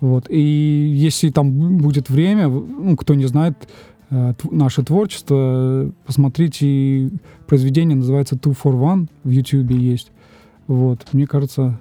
[0.00, 0.30] Вот.
[0.30, 3.66] И если там будет время, ну, кто не знает э,
[4.10, 7.10] наше творчество, посмотрите,
[7.46, 10.12] произведение называется Two for One, в YouTube есть.
[10.66, 11.06] Вот.
[11.12, 11.78] Мне кажется,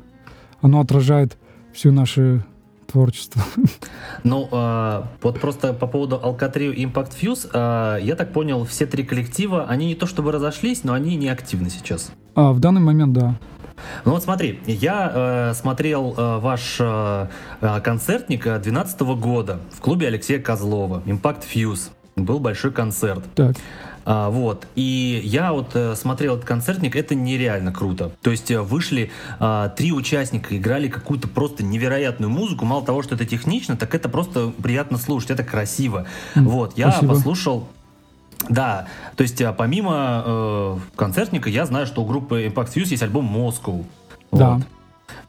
[0.61, 1.37] оно отражает
[1.73, 2.43] всю наше
[2.87, 3.41] творчество.
[4.23, 8.87] Ну, э, вот просто по поводу Alcatrio и Impact Fuse, э, я так понял, все
[8.87, 12.11] три коллектива, они не то чтобы разошлись, но они не активны сейчас.
[12.33, 13.35] А, в данный момент, да.
[14.05, 17.27] Ну вот смотри, я э, смотрел э, ваш э,
[17.61, 21.89] э концертник 2012 года в клубе Алексея Козлова, Impact Fuse.
[22.15, 23.23] Был большой концерт.
[23.35, 23.55] Так.
[24.05, 24.67] А, вот.
[24.75, 28.11] И я вот э, смотрел этот концертник, это нереально круто.
[28.21, 32.65] То есть э, вышли э, три участника, играли какую-то просто невероятную музыку.
[32.65, 36.05] Мало того, что это технично, так это просто приятно слушать, это красиво.
[36.35, 36.77] Mm, вот.
[36.77, 37.13] Я спасибо.
[37.13, 37.67] послушал
[38.49, 43.01] да, то есть а, помимо э, концертника я знаю, что у группы Impact Fuse есть
[43.01, 43.85] альбом Moscow.
[44.31, 44.55] Да.
[44.55, 44.63] Вот.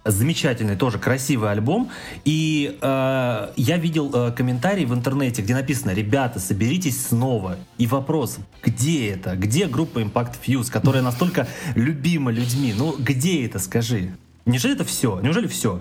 [0.06, 1.90] Замечательный, тоже красивый альбом.
[2.24, 7.56] И э, я видел э, комментарий в интернете, где написано, ребята, соберитесь снова.
[7.76, 9.34] И вопрос, где это?
[9.34, 12.72] Где группа Impact Fuse, которая настолько любима людьми?
[12.76, 14.16] Ну, где это, скажи?
[14.44, 15.18] Неужели это все?
[15.20, 15.80] Неужели все?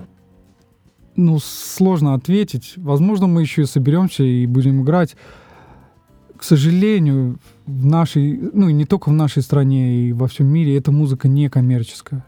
[1.16, 2.74] Ну, сложно ответить.
[2.78, 5.16] Возможно, мы еще и соберемся и будем играть
[6.38, 10.78] к сожалению, в нашей, ну и не только в нашей стране, и во всем мире,
[10.78, 12.26] эта музыка не коммерческая.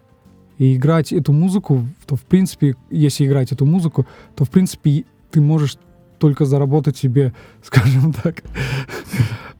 [0.57, 5.41] И играть эту музыку, то в принципе, если играть эту музыку, то в принципе ты
[5.41, 5.77] можешь
[6.19, 8.43] только заработать себе, скажем так,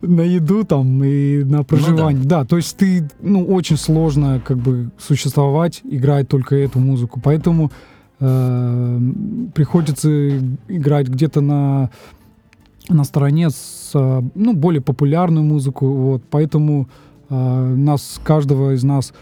[0.02, 2.24] на еду там и на проживание.
[2.24, 2.40] Ну, да.
[2.40, 7.20] да, то есть ты, ну, очень сложно как бы существовать, играть только эту музыку.
[7.24, 7.72] Поэтому
[8.20, 9.00] э,
[9.54, 10.10] приходится
[10.68, 11.90] играть где-то на
[12.90, 15.88] на стороне с ну, более популярную музыку.
[15.88, 16.88] Вот, поэтому
[17.30, 19.14] э, нас, каждого из нас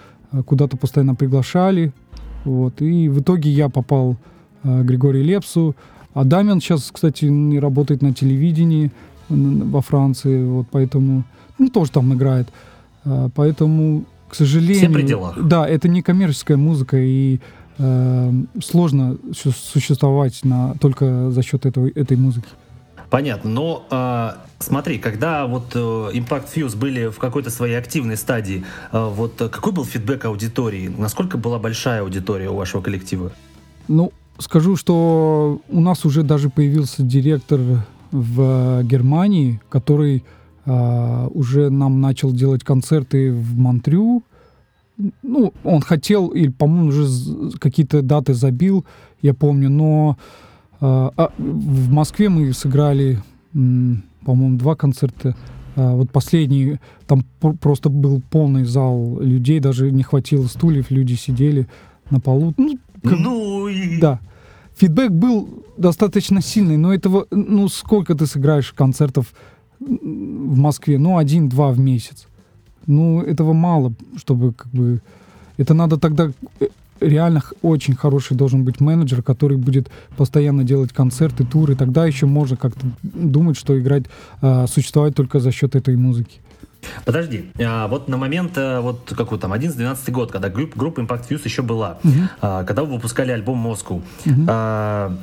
[0.45, 1.91] куда-то постоянно приглашали.
[2.45, 4.17] Вот, и в итоге я попал
[4.63, 5.75] э, Григорию Лепсу.
[6.13, 8.91] А Дамин сейчас, кстати, не работает на телевидении
[9.27, 11.23] во Франции, вот, поэтому,
[11.57, 12.47] ну, тоже там играет.
[13.03, 14.77] Э, поэтому к сожалению...
[14.77, 15.41] Все пределах.
[15.41, 17.39] Да, это не коммерческая музыка, и
[17.77, 18.31] э,
[18.63, 22.47] сложно существовать на, только за счет этого, этой музыки.
[23.09, 28.65] Понятно, но э, смотри, когда вот э, Impact Fuse были в какой-то своей активной стадии,
[28.91, 30.87] э, вот какой был фидбэк аудитории?
[30.97, 33.31] Насколько была большая аудитория у вашего коллектива?
[33.87, 37.59] Ну, скажу, что у нас уже даже появился директор
[38.11, 40.23] в Германии, который
[40.65, 44.23] э, уже нам начал делать концерты в Монтрю.
[45.21, 48.85] Ну, он хотел, или, по-моему, уже какие-то даты забил,
[49.21, 50.17] я помню, но
[50.81, 53.21] а, а, в Москве мы сыграли,
[53.53, 55.35] по-моему, два концерта.
[55.75, 57.23] А, вот последний, там
[57.59, 61.67] просто был полный зал людей, даже не хватило стульев, люди сидели
[62.09, 62.53] на полу.
[62.57, 63.99] Ну, как, ну и...
[63.99, 64.19] Да.
[64.77, 69.33] Фидбэк был достаточно сильный, но этого, ну, сколько ты сыграешь концертов
[69.79, 70.97] в Москве?
[70.97, 72.27] Ну, один-два в месяц.
[72.85, 75.01] Ну, этого мало, чтобы как бы...
[75.57, 76.67] Это надо тогда э,
[77.07, 81.75] реально очень хороший должен быть менеджер, который будет постоянно делать концерты, туры.
[81.75, 84.03] Тогда еще можно как-то думать, что играть,
[84.41, 86.39] э, существовать только за счет этой музыки.
[87.03, 91.29] Подожди, а вот на момент, э, вот какой там, 11-12 год, когда групп, группа Impact
[91.29, 92.29] Fuse еще была, uh-huh.
[92.41, 94.45] а, когда вы выпускали альбом Moscow, uh-huh.
[94.47, 95.17] а,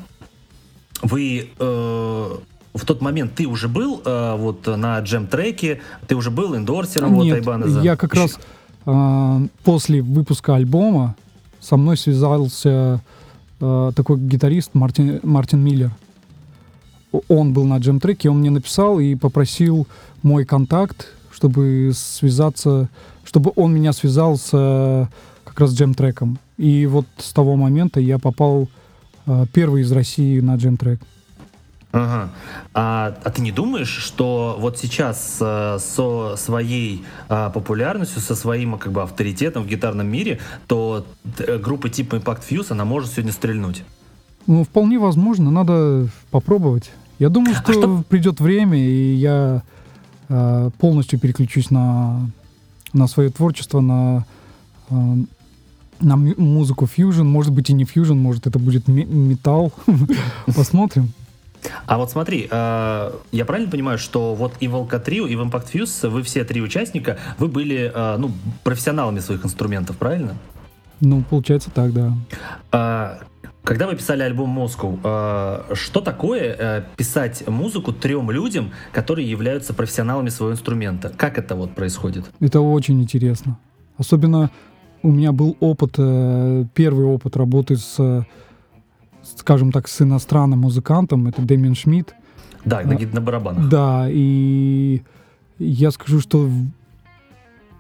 [1.03, 2.31] вы э,
[2.75, 7.25] в тот момент ты уже был э, вот на джем-треке, ты уже был эндорсером Нет,
[7.25, 7.81] вот Айбанеза?
[7.81, 8.23] я как еще?
[8.23, 8.39] раз
[8.87, 11.17] э, после выпуска альбома
[11.63, 13.01] со мной связался
[13.61, 15.93] э, такой гитарист Мартин, Мартин Миллер.
[17.29, 19.87] Он был на джем-треке, он мне написал и попросил
[20.23, 22.89] мой контакт, чтобы связаться,
[23.25, 25.09] чтобы он меня связал с
[25.45, 26.39] как раз джем-треком.
[26.57, 28.69] И вот с того момента я попал
[29.27, 31.01] э, первый из России на джем-трек.
[31.93, 32.31] Ага.
[32.73, 38.79] А, а ты не думаешь, что вот сейчас э, со своей э, популярностью, со своим
[38.79, 41.05] как бы авторитетом в гитарном мире, то
[41.39, 43.85] э, группа типа Impact Fuse, она может сегодня стрельнуть?
[44.47, 46.91] Ну, вполне возможно, надо попробовать.
[47.19, 48.05] Я думаю, что, а что...
[48.09, 49.63] придет время, и я
[50.31, 52.31] э, полностью переключусь на,
[52.95, 54.25] на свое творчество, на,
[54.89, 54.95] э,
[56.01, 59.73] на музыку фьюжн, может быть и не фьюжн, может это будет металл.
[60.57, 61.13] Посмотрим.
[61.87, 65.73] А вот смотри, э, я правильно понимаю, что вот и в Alcatrio, и в Impact
[65.73, 68.33] Fuse вы все три участника, вы были э, ну,
[68.65, 70.37] профессионалами своих инструментов, правильно?
[71.01, 72.13] Ну, получается так, да.
[72.71, 73.19] А,
[73.65, 79.73] когда вы писали альбом Moscow, э, что такое э, писать музыку трем людям, которые являются
[79.73, 81.11] профессионалами своего инструмента?
[81.11, 82.25] Как это вот происходит?
[82.41, 83.59] Это очень интересно.
[83.99, 84.51] Особенно
[85.03, 88.27] у меня был опыт, э, первый опыт работы с
[89.23, 92.15] скажем так, с иностранным музыкантом, это Дэмин Шмидт.
[92.65, 93.69] Да, на, на барабанах.
[93.69, 95.03] Да, и
[95.59, 96.49] я скажу, что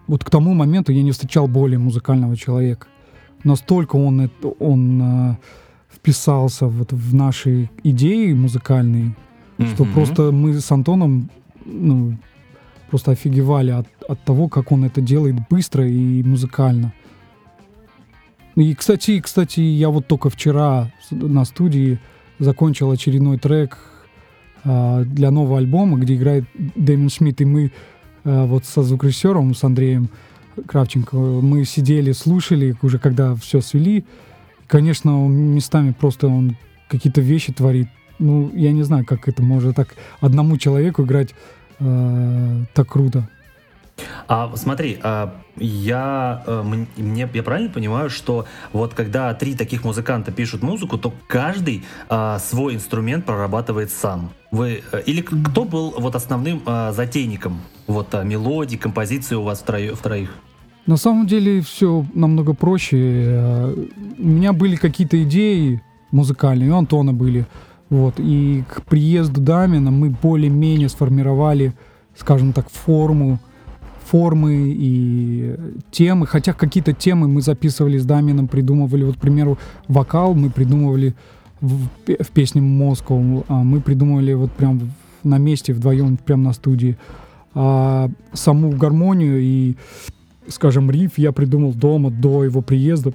[0.07, 2.87] вот к тому моменту я не встречал более музыкального человека.
[3.45, 5.37] Настолько он, он э,
[5.91, 9.15] вписался вот в наши идеи музыкальные,
[9.59, 9.75] mm-hmm.
[9.75, 11.31] что просто мы с Антоном
[11.65, 12.17] ну,
[12.91, 16.93] просто офигевали от, от того, как он это делает быстро и музыкально.
[18.55, 21.99] И, кстати, кстати, я вот только вчера на студии
[22.39, 23.79] закончил очередной трек
[24.65, 27.73] э, для нового альбома, где играет Дэмин Шмидт, и мы
[28.25, 30.11] э, вот со звукорежиссером, с Андреем
[30.67, 34.05] Кравченко, мы сидели, слушали, уже когда все свели.
[34.67, 36.57] Конечно, местами просто он
[36.89, 37.89] какие-то вещи творит.
[38.19, 41.31] Ну, я не знаю, как это может так одному человеку играть
[41.79, 43.29] э, так круто.
[44.29, 46.63] А смотри, а, я, э,
[46.97, 52.39] мне, я правильно понимаю, что вот когда три таких музыканта пишут музыку, то каждый а,
[52.39, 54.31] свой инструмент прорабатывает сам.
[54.51, 59.99] Вы э, или кто был вот основным а, затейником вот мелодии, композиции у вас втроих?
[59.99, 60.31] втроих?
[60.87, 62.97] На самом деле все намного проще.
[62.99, 63.75] Э,
[64.19, 67.47] у меня были какие-то идеи музыкальные, у Антона были.
[67.89, 68.15] Вот.
[68.19, 71.75] И к приезду Дамина мы более-менее сформировали,
[72.17, 73.39] скажем так, форму
[74.07, 75.57] формы и
[75.91, 81.15] темы, хотя какие-то темы мы записывали с Дамином, придумывали, вот, к примеру, вокал мы придумывали
[81.61, 86.97] в, в песне Москва, а мы придумывали вот прям на месте вдвоем, прям на студии.
[87.55, 89.77] А саму гармонию и,
[90.49, 93.13] скажем, риф я придумал дома до его приезда.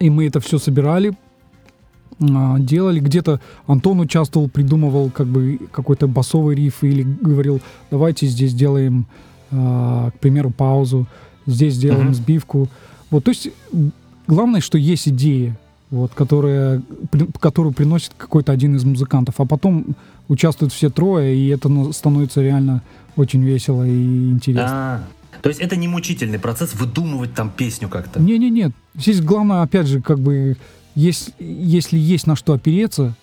[0.00, 1.16] И мы это все собирали,
[2.20, 3.00] а, делали.
[3.00, 9.06] Где-то Антон участвовал, придумывал как бы какой-то басовый риф или говорил, давайте здесь сделаем
[9.50, 11.06] к примеру, паузу,
[11.46, 12.14] здесь сделаем uh-huh.
[12.14, 12.68] сбивку.
[13.10, 13.48] Вот, то есть
[14.26, 15.58] главное, что есть идея,
[15.90, 19.96] вот, которая, при, которую приносит какой-то один из музыкантов, а потом
[20.28, 22.82] участвуют все трое, и это ну, становится реально
[23.16, 24.66] очень весело и интересно.
[24.68, 25.02] А,
[25.42, 28.20] То есть это не мучительный процесс выдумывать там песню как-то?
[28.20, 28.72] Не-не-не.
[28.94, 30.56] Здесь главное, опять же, как бы,
[30.94, 33.14] есть, если есть на что опереться,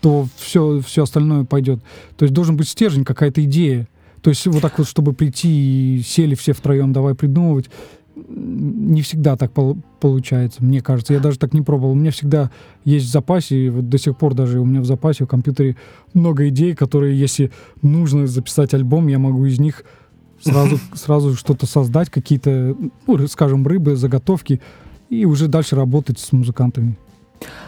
[0.00, 1.80] то все, все остальное пойдет.
[2.16, 3.86] То есть должен быть стержень, какая-то идея.
[4.24, 7.68] То есть вот так вот, чтобы прийти и сели все втроем, давай придумывать,
[8.16, 11.12] не всегда так пол- получается, мне кажется.
[11.12, 11.92] Я даже так не пробовал.
[11.92, 12.50] У меня всегда
[12.86, 15.76] есть в запасе, вот до сих пор даже у меня в запасе в компьютере
[16.14, 19.84] много идей, которые, если нужно записать альбом, я могу из них
[20.40, 22.74] сразу, сразу что-то создать, какие-то,
[23.06, 24.62] ну, скажем, рыбы, заготовки,
[25.10, 26.96] и уже дальше работать с музыкантами.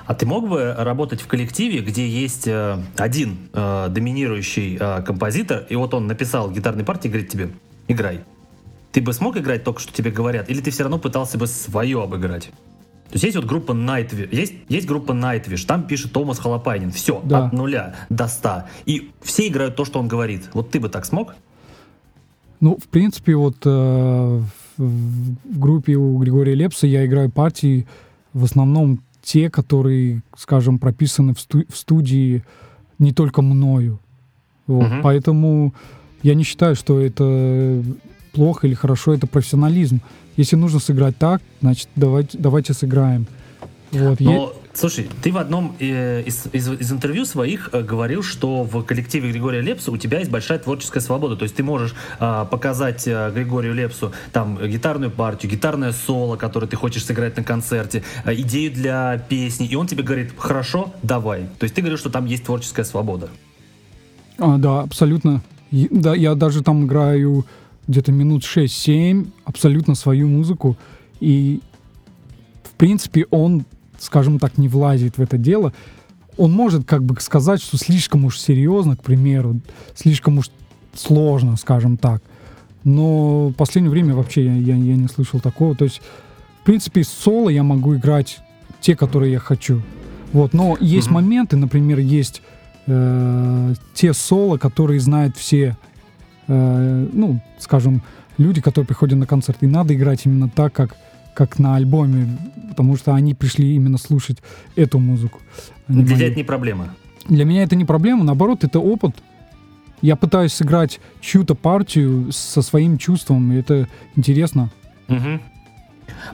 [0.06, 5.66] А ты мог бы работать в коллективе, где есть э, один э, доминирующий э, композитор,
[5.68, 7.50] и вот он написал гитарной партии и говорит тебе,
[7.88, 8.20] играй.
[8.92, 12.02] Ты бы смог играть только, что тебе говорят, или ты все равно пытался бы свое
[12.02, 12.50] обыграть?
[13.08, 17.20] То есть есть вот группа Nightwish, есть, есть группа Nightwish, там пишет Томас Холопайнин, все,
[17.24, 17.46] да.
[17.46, 18.68] от нуля до ста.
[18.84, 20.50] И все играют то, что он говорит.
[20.54, 21.34] Вот ты бы так смог?
[22.60, 24.42] Ну, в принципе, вот э,
[24.76, 27.86] в группе у Григория Лепса я играю партии
[28.32, 32.44] в основном те, которые, скажем, прописаны в, сту- в студии
[33.00, 33.98] не только мною.
[34.68, 34.86] Вот.
[34.86, 35.02] Угу.
[35.02, 35.74] Поэтому
[36.22, 37.82] я не считаю, что это
[38.32, 40.00] плохо или хорошо, это профессионализм.
[40.36, 43.26] Если нужно сыграть так, значит, давайте, давайте сыграем.
[43.90, 44.20] Вот.
[44.20, 48.82] Но, слушай, ты в одном э, из, из, из интервью своих э, говорил, что в
[48.82, 51.36] коллективе Григория Лепса у тебя есть большая творческая свобода.
[51.36, 56.66] То есть ты можешь э, показать э, Григорию Лепсу там гитарную партию, гитарное соло, которое
[56.66, 61.48] ты хочешь сыграть на концерте, идею для песни, и он тебе говорит, хорошо, давай.
[61.58, 63.28] То есть ты говоришь, что там есть творческая свобода.
[64.38, 65.42] А, да, абсолютно.
[65.70, 67.46] И, да, я даже там играю
[67.88, 70.76] где-то минут 6-7 абсолютно свою музыку.
[71.20, 71.60] И,
[72.64, 73.64] в принципе, он
[73.98, 75.72] скажем так, не влазит в это дело,
[76.36, 79.60] он может как бы сказать, что слишком уж серьезно, к примеру,
[79.94, 80.50] слишком уж
[80.94, 82.22] сложно, скажем так.
[82.84, 85.74] Но в последнее время вообще я, я, я не слышал такого.
[85.74, 86.00] То есть,
[86.62, 88.38] в принципе, соло я могу играть
[88.80, 89.82] те, которые я хочу.
[90.32, 90.52] Вот.
[90.52, 91.12] Но есть mm-hmm.
[91.12, 92.42] моменты, например, есть
[92.86, 95.76] э, те соло, которые знают все,
[96.46, 98.02] э, ну, скажем,
[98.38, 99.58] люди, которые приходят на концерт.
[99.62, 100.96] И надо играть именно так, как
[101.36, 102.26] как на альбоме,
[102.70, 104.38] потому что они пришли именно слушать
[104.74, 105.40] эту музыку.
[105.86, 106.94] Для тебя это не проблема?
[107.28, 109.14] Для меня это не проблема, наоборот, это опыт.
[110.00, 113.86] Я пытаюсь сыграть чью-то партию со своим чувством, и это
[114.16, 114.70] интересно.
[115.08, 115.40] Угу.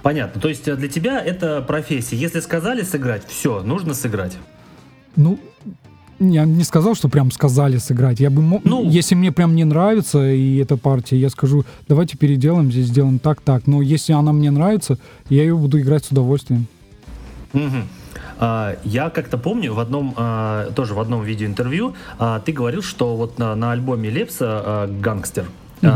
[0.02, 0.40] Понятно.
[0.40, 2.16] То есть э, для тебя это профессия.
[2.16, 4.36] Если сказали сыграть, все, нужно сыграть.
[5.16, 5.38] Ну,
[6.30, 8.20] я не сказал, что прям сказали сыграть.
[8.20, 12.16] Я бы мог, ну, если мне прям не нравится и эта партия, я скажу, давайте
[12.16, 13.66] переделаем, здесь сделаем так, так.
[13.66, 14.98] Но если она мне нравится,
[15.28, 16.66] я ее буду играть с удовольствием.
[17.52, 17.82] Угу.
[18.38, 23.16] А, я как-то помню в одном, а, тоже в одном видеоинтервью, а, ты говорил, что
[23.16, 25.44] вот на, на альбоме Лепса «Гангстер»
[25.82, 25.90] угу.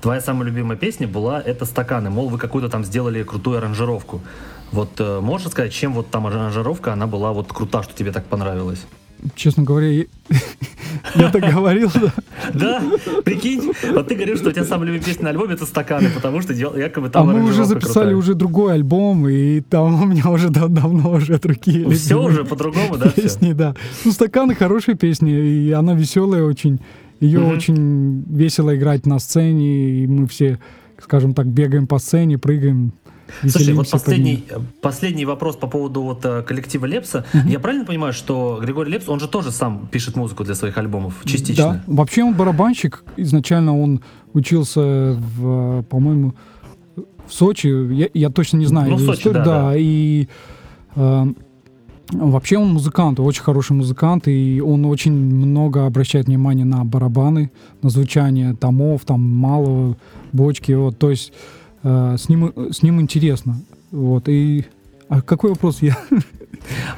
[0.00, 4.20] твоя самая любимая песня была «Это стаканы», мол, вы какую-то там сделали крутую аранжировку.
[4.72, 8.24] Вот э, можешь сказать, чем вот там аранжировка, она была вот крута, что тебе так
[8.24, 8.84] понравилось?
[9.34, 9.88] Честно говоря,
[11.14, 12.12] я, так говорил, да.
[12.54, 12.82] Да,
[13.24, 16.40] прикинь, вот ты говоришь, что у тебя самая любимая песня на альбоме это «Стаканы», потому
[16.42, 20.50] что якобы там А мы уже записали уже другой альбом, и там у меня уже
[20.50, 23.10] давно уже другие Все уже по-другому, да?
[23.10, 23.74] Песни, да.
[24.04, 26.80] Ну, «Стаканы» хорошая песня, и она веселая очень.
[27.20, 30.58] Ее очень весело играть на сцене, и мы все,
[31.02, 32.92] скажем так, бегаем по сцене, прыгаем.
[33.40, 34.44] Слушай, вот последний,
[34.80, 37.24] последний вопрос по поводу вот э, коллектива Лепса.
[37.34, 37.48] Угу.
[37.48, 41.14] Я правильно понимаю, что Григорий Лепс, он же тоже сам пишет музыку для своих альбомов,
[41.24, 41.64] частично?
[41.64, 43.04] Да, вообще он барабанщик.
[43.16, 44.00] Изначально он
[44.32, 46.34] учился, в, по-моему,
[47.26, 47.68] в Сочи.
[47.92, 48.90] Я, я точно не знаю.
[48.90, 49.70] Ну, в Сочи, историю, да, да.
[49.70, 49.76] да.
[49.76, 50.28] И
[50.94, 51.26] э,
[52.12, 57.50] вообще он музыкант, очень хороший музыкант, и он очень много обращает внимание на барабаны,
[57.82, 59.96] на звучание томов, там малого,
[60.32, 60.72] бочки.
[60.72, 61.32] Вот, то есть
[61.82, 63.60] Э, с ним, с ним интересно.
[63.90, 64.64] Вот, и...
[65.08, 65.96] А какой вопрос я?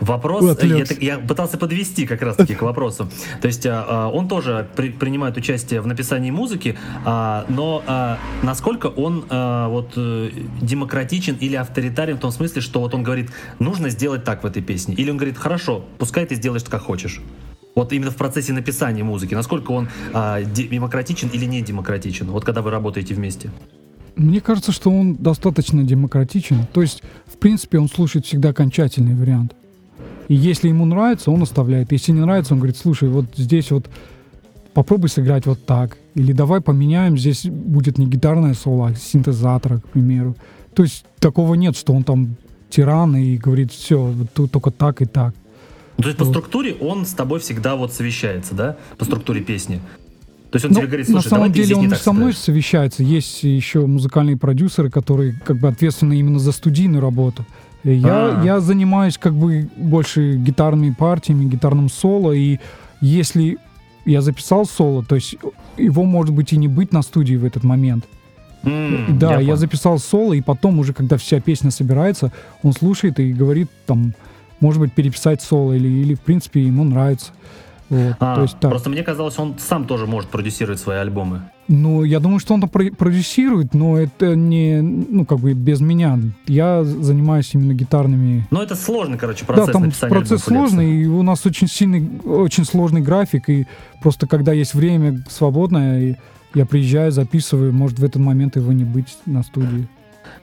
[0.00, 3.08] Вопрос, я, я пытался подвести как раз-таки к вопросу.
[3.40, 8.18] То есть а, а, он тоже при, принимает участие в написании музыки, а, но а,
[8.42, 10.30] насколько он а, вот э,
[10.62, 14.62] демократичен или авторитарен в том смысле, что вот он говорит, нужно сделать так в этой
[14.62, 17.20] песне, или он говорит, хорошо, пускай ты сделаешь как хочешь.
[17.74, 22.62] Вот именно в процессе написания музыки, насколько он а, демократичен или не демократичен, вот когда
[22.62, 23.50] вы работаете вместе.
[24.18, 26.66] Мне кажется, что он достаточно демократичен.
[26.72, 29.54] То есть, в принципе, он слушает всегда окончательный вариант.
[30.26, 31.92] И если ему нравится, он оставляет.
[31.92, 33.88] Если не нравится, он говорит, слушай, вот здесь вот
[34.74, 35.96] попробуй сыграть вот так.
[36.14, 40.36] Или давай поменяем, здесь будет не гитарное соло, а синтезатора, к примеру.
[40.74, 42.36] То есть такого нет, что он там
[42.70, 45.32] тиран и говорит, все, тут только так и так.
[45.96, 46.26] Ну, то есть вот.
[46.26, 48.76] по структуре он с тобой всегда вот совещается, да?
[48.98, 49.80] По структуре песни.
[50.50, 52.12] То есть он Ну, тебе говорит, на слушай, самом давай ты деле он не со
[52.12, 52.36] мной сыграешь».
[52.38, 53.02] совещается.
[53.02, 57.44] Есть еще музыкальные продюсеры, которые как бы ответственны именно за студийную работу.
[57.84, 58.44] Я, А.
[58.44, 62.32] я занимаюсь как бы больше гитарными партиями, гитарным соло.
[62.32, 62.58] И
[63.00, 63.58] если
[64.04, 65.36] я записал соло, то есть
[65.76, 68.04] его может быть и не быть на студии в этот момент.
[68.64, 69.56] М, да, я, понял.
[69.56, 72.32] записал соло, и потом уже, когда вся песня собирается,
[72.62, 74.14] он слушает и говорит там,
[74.60, 77.32] может быть, переписать соло или, или в принципе ему нравится.
[77.90, 78.70] Вот, А, то есть так.
[78.70, 81.42] Просто мне казалось, он сам тоже может продюсировать свои альбомы.
[81.68, 86.18] Ну, я думаю, что он про- продюсирует, но это не, ну, как бы без меня.
[86.46, 88.46] Я занимаюсь именно гитарными.
[88.50, 92.08] Но это сложный, короче, процесс да, там написания процесс сложный, и у нас очень сильный,
[92.24, 93.66] очень сложный график, и
[94.02, 96.18] просто когда есть время свободное,
[96.54, 99.88] я приезжаю, записываю, может в этот момент его не быть на студии.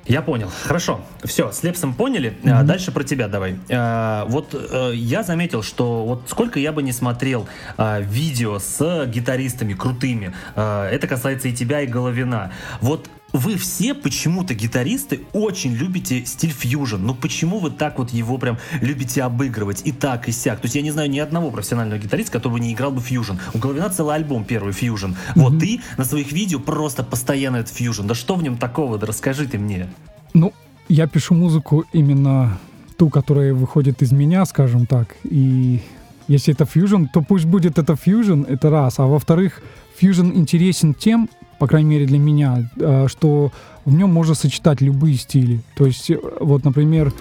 [0.05, 0.51] Я понял.
[0.63, 1.01] Хорошо.
[1.23, 2.37] Все, с Лепсом поняли.
[2.43, 2.67] А, Мгм.
[2.67, 3.55] Дальше про тебя давай.
[3.69, 9.05] А, Вот э, я заметил, что вот сколько я бы не смотрел а, видео с
[9.07, 12.51] гитаристами крутыми, а, это касается и тебя, и Головина.
[12.81, 16.97] Вот вы все почему-то гитаристы очень любите стиль фьюжн.
[16.97, 20.61] Ну почему вы так вот его прям любите обыгрывать и так, и сяк?
[20.61, 23.33] То есть я не знаю ни одного профессионального гитариста, который бы не играл бы фьюжн.
[23.53, 25.11] У Головина целый альбом первый фьюжн.
[25.35, 25.59] Вот Мгм.
[25.59, 28.07] ты на своих видео просто постоянно этот фьюжн.
[28.07, 28.97] Да что в нем такого?
[28.97, 29.87] Да расскажи ты мне.
[30.33, 30.53] Ну,
[30.87, 32.57] я пишу музыку именно
[32.97, 35.15] ту, которая выходит из меня, скажем так.
[35.23, 35.81] И
[36.27, 38.99] если это фьюжн, то пусть будет это фьюжн, это раз.
[38.99, 39.61] А во-вторых,
[39.97, 41.29] фьюжн интересен тем,
[41.65, 43.51] по крайней мере для меня, э, что
[43.85, 45.61] в нем можно сочетать любые стили.
[45.75, 47.11] То есть, э, вот, например,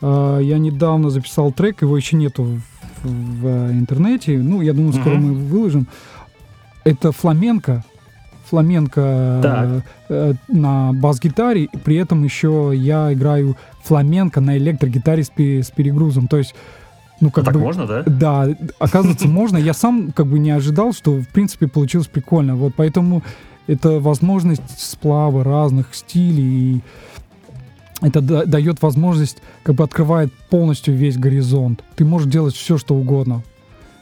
[0.00, 2.60] э, я недавно записал трек, его еще нету в,
[3.08, 4.38] в, э, интернете.
[4.38, 5.22] Ну, я думаю, скоро Мгм.
[5.28, 5.86] мы выложим.
[6.82, 7.84] Это фламенко.
[8.50, 9.84] Фламенко Так.
[10.08, 15.70] э, на бас-гитаре, и при этом еще я играю фламенко на электрогитаре с, пе- с
[15.70, 16.26] перегрузом.
[16.26, 16.56] То есть,
[17.20, 17.60] ну, как так бы...
[17.60, 18.02] можно, да?
[18.04, 18.48] Да,
[18.80, 19.58] оказывается, можно.
[19.58, 22.56] Я сам как бы не ожидал, что в принципе получилось прикольно.
[22.56, 23.22] Вот поэтому
[23.66, 26.76] это возможность сплава разных стилей.
[26.76, 26.80] И
[28.00, 31.82] это да- дает возможность, как бы открывает полностью весь горизонт.
[31.94, 33.42] Ты можешь делать все, что угодно.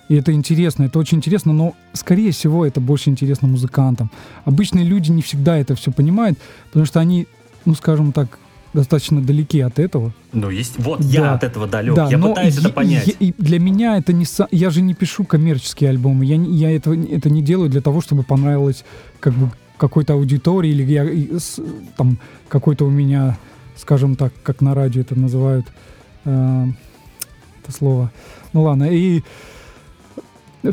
[0.08, 4.10] И это интересно, это очень интересно, но, скорее всего, это больше интересно музыкантам.
[4.44, 6.36] Обычные люди не всегда это все понимают,
[6.66, 7.28] потому что они,
[7.64, 8.38] ну, скажем так,
[8.72, 10.12] достаточно далеки от этого.
[10.32, 10.74] Ну, есть.
[10.78, 11.34] Вот я Да.
[11.34, 11.94] от этого далек.
[11.94, 13.06] Да, я но пытаюсь это понять.
[13.06, 14.24] е- и для меня это не...
[14.50, 16.24] Я же не пишу коммерческие альбомы.
[16.24, 18.84] Я, я этого, это не делаю для того, чтобы понравилось
[19.20, 21.38] как бы какой-то аудитории или я,
[21.96, 22.18] там
[22.48, 23.38] какой-то у меня,
[23.76, 25.66] скажем так, как на радио это называют,
[26.24, 26.66] э,
[27.62, 28.10] это слово.
[28.52, 28.84] Ну ладно.
[28.90, 29.22] И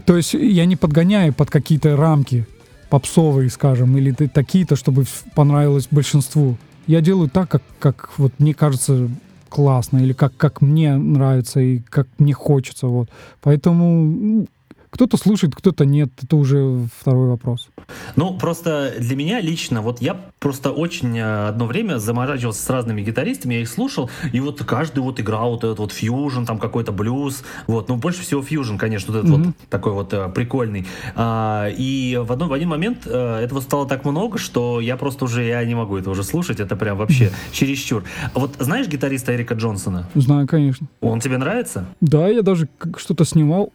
[0.06, 2.45] то есть я не подгоняю под какие-то рамки
[2.89, 6.58] попсовые, скажем, или такие-то, чтобы понравилось большинству.
[6.86, 9.10] Я делаю так, как, как вот мне кажется
[9.50, 12.88] классно, или как, как мне нравится, и как мне хочется.
[12.88, 13.10] Вот.
[13.41, 14.48] Поэтому м,
[14.89, 16.09] кто-то слушает, кто-то нет.
[16.21, 17.69] Это уже второй вопрос.
[18.15, 23.01] Ну, просто для меня лично, вот я просто очень э, одно время заморачивался с разными
[23.01, 26.91] гитаристами, я их слушал, и вот каждый вот играл вот этот вот фьюжн, там какой-то
[26.91, 29.43] блюз, вот, ну, больше всего фьюжн, конечно, вот этот Мгм.
[29.45, 30.85] вот такой вот э, прикольный.
[31.15, 35.25] А, и в, одно, в один момент э, этого стало так много, что я просто
[35.25, 38.03] уже, я не могу это уже слушать, это прям вообще чересчур.
[38.33, 40.07] Вот знаешь гитариста Эрика Джонсона?
[40.15, 40.88] Знаю, конечно.
[41.01, 41.85] Он тебе нравится?
[42.01, 42.67] Да, я даже
[42.97, 43.71] что-то снимал.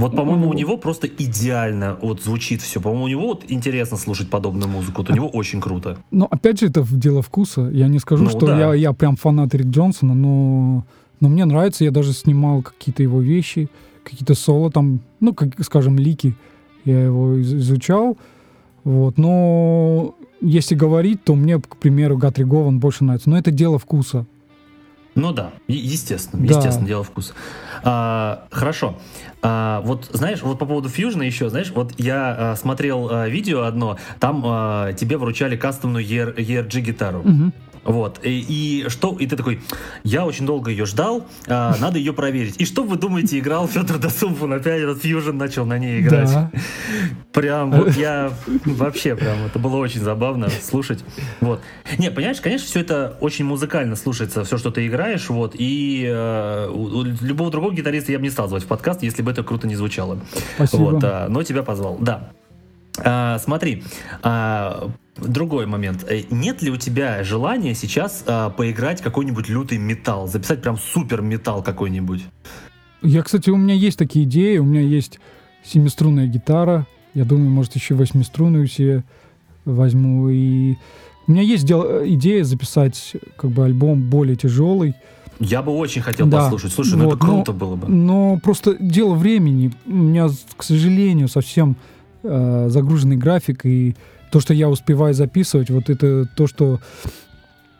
[0.00, 2.80] Вот, по-моему, у него просто идеально вот звучит все.
[2.80, 5.02] По-моему, у него вот интересно слушать подобную музыку.
[5.02, 5.98] Вот у него очень круто.
[6.10, 7.68] Но опять же, это дело вкуса.
[7.72, 8.58] Я не скажу, Ну что да.
[8.58, 10.84] я, я прям фанат Эрик Джонсона, но,
[11.20, 11.84] но мне нравится.
[11.84, 13.68] Я даже снимал какие-то его вещи,
[14.04, 16.34] какие-то соло там, ну, как, скажем, лики.
[16.84, 18.16] Я его из- изучал.
[18.84, 19.18] Вот.
[19.18, 23.28] Но если говорить, то мне, к примеру, Гатри Гован больше нравится.
[23.28, 24.24] Но это дело вкуса.
[25.14, 26.56] Ну да, естественно, Да.
[26.56, 27.34] естественно, дело вкуса.
[27.82, 28.98] А, хорошо.
[29.42, 33.62] А, вот знаешь, вот по поводу фьюжна еще, знаешь, вот я а, смотрел а, видео
[33.62, 37.22] одно, там а, тебе вручали кастомную ER, ERG гитару.
[37.24, 37.52] Мгм.
[37.84, 38.20] Вот.
[38.22, 39.16] И, и что?
[39.18, 39.60] И ты такой,
[40.04, 42.60] я очень долго ее ждал, а, надо ее проверить.
[42.60, 46.30] И что вы думаете, играл Федор Досумфун опять этот фьюжн начал на ней играть?
[46.30, 46.50] Да.
[47.32, 48.32] Прям вот я
[48.64, 51.04] вообще прям, это было очень забавно слушать.
[51.40, 51.60] Вот.
[51.98, 56.68] Не, понимаешь, конечно, все это очень музыкально слушается, все, что ты играешь, вот, и э,
[56.68, 59.42] у, у любого другого гитариста я бы не стал звать в подкаст, если бы это
[59.42, 60.18] круто не звучало.
[60.56, 60.80] Спасибо.
[60.80, 62.30] Вот, а, но тебя позвал, да.
[62.98, 63.84] А, смотри,
[64.22, 66.04] а, другой момент.
[66.08, 71.22] Э, Нет ли у тебя желания сейчас а, поиграть какой-нибудь лютый металл, записать прям супер
[71.22, 72.24] металл какой-нибудь?
[73.02, 74.58] Я, кстати, у меня есть такие идеи.
[74.58, 75.18] У меня есть
[75.64, 76.86] семиструнная гитара.
[77.14, 79.04] Я думаю, может, еще восьмиструнную себе
[79.64, 80.28] возьму.
[80.28, 80.76] И
[81.26, 84.94] у меня есть дел- идея записать как бы альбом более тяжелый.
[85.38, 86.40] Я бы очень хотел Да.
[86.42, 86.72] послушать.
[86.72, 87.88] Слушай, ну Вот, это ну, круто было бы.
[87.88, 89.72] Но просто дело времени.
[89.86, 91.76] У меня, к сожалению, совсем
[92.22, 93.94] э, загруженный график, и
[94.30, 96.80] то, что я успеваю записывать, вот это то, что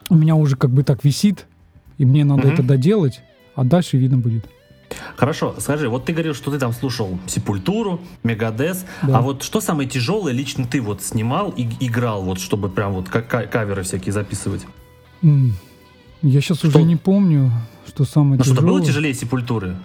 [0.09, 1.47] у меня уже как бы так висит,
[1.99, 2.53] и мне надо Мгм.
[2.55, 3.21] это доделать,
[3.55, 4.47] а дальше видно будет.
[5.17, 9.19] Хорошо, скажи, вот ты говорил, что ты там слушал Сепультуру, Мегадес, Да.
[9.19, 13.09] а вот что самое тяжелое лично ты вот снимал и играл, вот чтобы прям вот
[13.09, 14.67] ка- ка- каверы всякие записывать?
[15.23, 15.53] М,
[16.23, 16.69] Я сейчас Что?
[16.69, 17.51] уже не помню,
[17.87, 18.87] что самое Ну что-то было тяжелое.
[18.87, 19.77] тяжелее Сепультуры?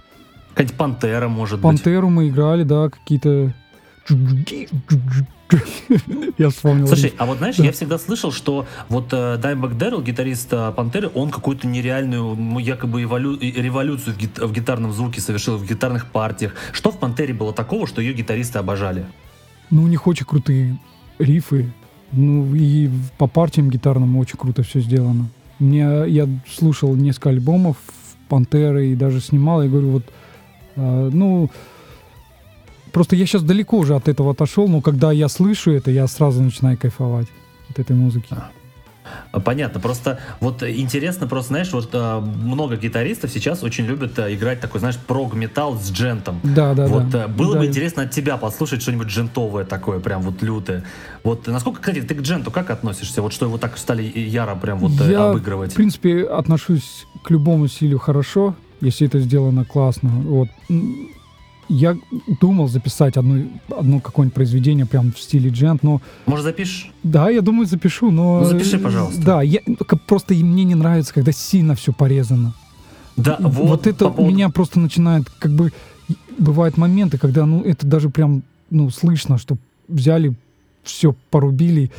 [0.49, 1.63] Какая-нибудь Пантера, может быть?
[1.63, 3.53] Пантеру мы играли, да, какие-то...
[6.37, 6.87] Я вспомнил.
[6.87, 7.63] Слушай, а вот знаешь, Да.
[7.65, 12.59] я всегда слышал, что вот э, Даймбак Дэрил, гитарист э, Пантеры, он какую-то нереальную, ну,
[12.59, 16.53] якобы эволю- революцию в, гит- в гитарном звуке совершил, в гитарных партиях.
[16.71, 19.05] Что в Пантере было такого, что ее гитаристы обожали?
[19.69, 20.77] Ну, у них очень крутые
[21.19, 21.71] рифы.
[22.11, 25.27] Ну, и по партиям гитарным очень круто все сделано.
[25.59, 27.77] Мне, я слушал несколько альбомов
[28.29, 30.03] Пантеры и даже снимал, и говорю, вот,
[30.75, 31.49] э, ну,
[32.95, 36.41] просто я сейчас далеко уже от этого отошел, но когда я слышу это, я сразу
[36.41, 37.27] начинаю кайфовать
[37.69, 38.33] от этой музыки.
[39.33, 44.61] А, Понятно, просто вот интересно, просто знаешь, вот э, много гитаристов сейчас очень любят играть
[44.61, 46.39] такой, знаешь, прог-металл с джентом.
[46.41, 47.27] Да, да, вот да.
[47.27, 50.85] было Да, бы интересно от тебя послушать что-нибудь джентовое такое, прям вот лютое.
[51.25, 53.21] Вот насколько, кстати, ты к дженту как относишься?
[53.21, 55.73] Вот что его так стали яро прям вот э, Я, обыгрывать?
[55.73, 60.09] В принципе, отношусь к любому стилю хорошо, если это сделано классно.
[60.09, 60.47] Вот.
[61.67, 61.97] Я
[62.41, 63.43] думал записать одно,
[63.75, 66.91] одно какое-нибудь произведение прям в стиле джент, но Может, запишешь?
[67.03, 68.41] да, я думаю, запишу, но...
[68.41, 69.21] Ну, запиши, пожалуйста.
[69.21, 69.59] Да, я,
[70.07, 72.53] просто мне не нравится, когда сильно все порезано.
[73.17, 75.71] Да, И вот, это по поводу- меня просто начинает, как бы,
[76.37, 79.57] бывают моменты, когда, ну, это даже прям, ну, слышно, что
[79.87, 80.35] взяли,
[80.83, 81.91] все порубили,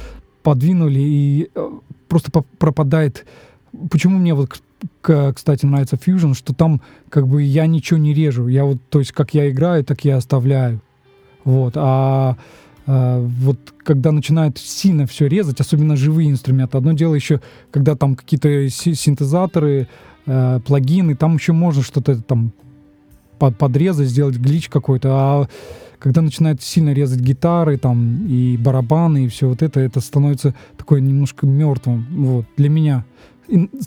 [0.42, 1.70] подвинули, и э,
[2.08, 3.24] просто пропадает.
[3.90, 4.62] Почему мне вот,
[5.00, 8.48] кстати, нравится Fusion, что там, как бы, я ничего не режу.
[8.48, 10.80] Я вот, то есть, как я играю, так я оставляю.
[11.44, 12.36] Вот, а
[12.86, 16.78] а, вот когда начинают сильно все резать, особенно живые инструменты.
[16.78, 19.88] Одно дело еще, когда там какие-то си- синтезаторы,
[20.26, 22.52] э, плагины, там еще можно что-то там
[23.38, 25.48] по- подрезать, сделать глич какой-то, а
[25.98, 31.00] когда начинают сильно резать гитары там и барабаны и все вот это, это становится такое
[31.00, 33.04] немножко мертвым, вот, для меня.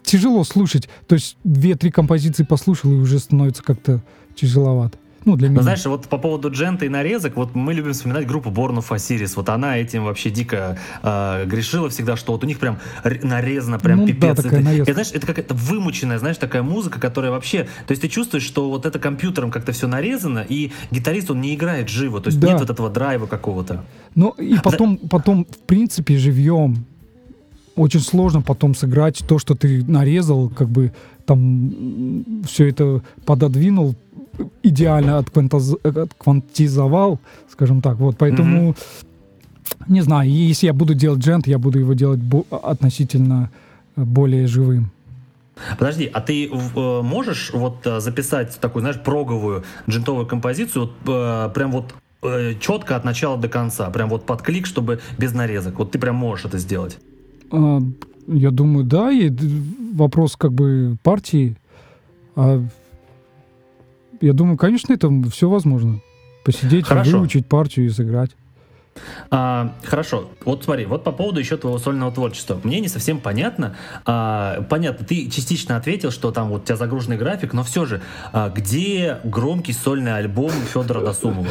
[0.04, 4.02] Тяжело слушать, то есть две-три композиции послушал и уже становится как-то
[4.36, 4.98] тяжеловато.
[5.26, 5.62] Ну, для меня.
[5.62, 9.34] знаешь, вот по поводу джента и нарезок, вот мы любим вспоминать группу Born of Osiris.
[9.36, 14.00] Вот она этим вообще дико э, грешила всегда, что вот у них прям нарезано, прям
[14.00, 14.36] Ну да, пипец.
[14.38, 14.84] такая это, нарезка.
[14.84, 17.64] это, знаешь, это какая-то вымученная, знаешь, такая музыка, которая вообще...
[17.86, 21.54] То есть ты чувствуешь, что вот это компьютером как-то все нарезано, и гитарист, он не
[21.54, 22.48] играет живо, то есть Да.
[22.48, 23.84] нет вот этого драйва какого-то.
[24.16, 26.86] Ну и потом, потом, в принципе, живьем
[27.80, 30.92] очень сложно потом сыграть то, что ты нарезал, как бы
[31.26, 33.96] там все это пододвинул,
[34.64, 37.20] идеально отквантаз- отквантизовал,
[37.52, 37.98] скажем так.
[37.98, 38.76] Вот, поэтому,
[39.88, 43.50] не знаю, если я буду делать джент, я буду его делать бо- относительно
[43.96, 44.92] э, более живым.
[45.78, 51.50] Подожди, а ты э, можешь вот э, записать такую, знаешь, проговую джентовую композицию, вот, э,
[51.54, 51.94] прям вот
[52.60, 55.80] четко от начала до конца, прям вот под клик, чтобы без нарезок.
[55.80, 57.00] Вот ты прям можешь это сделать.
[57.52, 57.80] А,
[58.28, 59.32] Я думаю, да, и
[59.96, 61.56] вопрос как бы партии.
[62.36, 62.64] А,
[64.22, 66.00] я думаю, конечно, это все возможно.
[66.46, 67.18] Посидеть, Хорошо.
[67.20, 68.32] выучить партию и сыграть.
[69.32, 72.60] А, хорошо, вот смотри, вот по поводу еще твоего сольного творчества.
[72.64, 73.76] Мне не совсем понятно.
[74.06, 78.02] а, понятно, ты частично ответил, что там вот у тебя загруженный график, но все же,
[78.34, 81.48] а, где громкий сольный альбом Федора Досумова?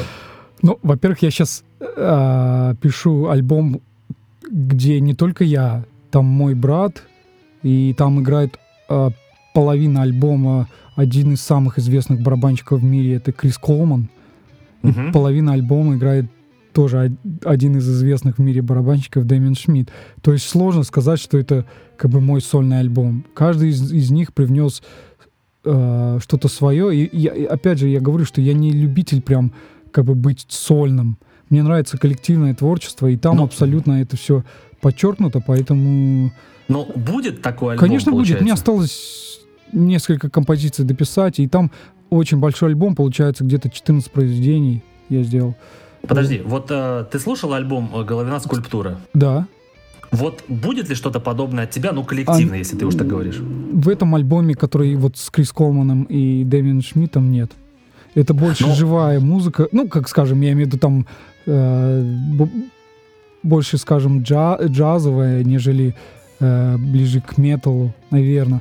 [0.61, 3.80] Ну, во-первых, я сейчас пишу альбом,
[4.51, 7.03] где не только я, там мой брат,
[7.62, 9.11] и там играет а,
[9.55, 14.09] половина альбома один из самых известных барабанщиков в мире, это Крис Колман.
[14.82, 15.11] Мгм.
[15.12, 16.26] половина альбома играет
[16.72, 19.90] тоже од- один из известных в мире барабанщиков Дэмин Шмидт.
[20.22, 21.64] То есть сложно сказать, что это
[21.96, 23.24] как бы мой сольный альбом.
[23.34, 24.82] Каждый из, из них привнес
[25.64, 26.94] э, что-то свое.
[26.94, 29.53] И, и опять же, я говорю, что я не любитель прям
[29.90, 31.18] как бы быть сольным.
[31.51, 34.44] Мне нравится коллективное творчество, и там Ну, абсолютно это все
[34.80, 36.30] подчеркнуто, поэтому...
[36.68, 38.26] Но будет такой альбом, Конечно, будет.
[38.26, 38.55] Мне получается?
[38.55, 39.40] осталось
[39.72, 41.70] несколько композиций дописать, и там
[42.11, 45.55] очень большой альбом, получается, где-то 14 произведений я сделал.
[46.07, 48.99] Подожди, вот э, ты слушал альбом э, «Головина скульптура»?
[49.14, 49.46] Да.
[50.11, 53.38] Вот будет ли что-то подобное от тебя, ну, коллективно, А, если ты уж так говоришь?
[53.38, 57.51] В этом альбоме, который вот с Крис Колманом и Дэмином Шмидтом, нет.
[58.14, 59.68] Это больше Но- живая музыка.
[59.72, 61.07] Ну, как скажем, я имею в виду там
[63.42, 65.94] больше, скажем, джа- джазовая, нежели
[66.40, 68.61] э, ближе к металлу, наверное.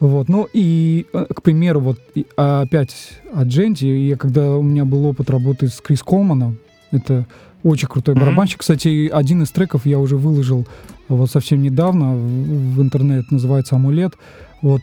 [0.00, 0.28] Вот.
[0.28, 1.98] Ну и, э, к примеру, вот
[2.36, 2.94] а опять
[3.32, 6.58] о Дженте, я когда у меня был опыт работы с Крис Колманом,
[6.92, 7.26] это
[7.66, 8.20] Очень крутой mm-hmm.
[8.20, 8.60] барабанщик.
[8.60, 10.68] Кстати, один из треков я уже выложил
[11.08, 14.14] вот совсем недавно в, в интернет, называется «Амулет».
[14.62, 14.82] Вот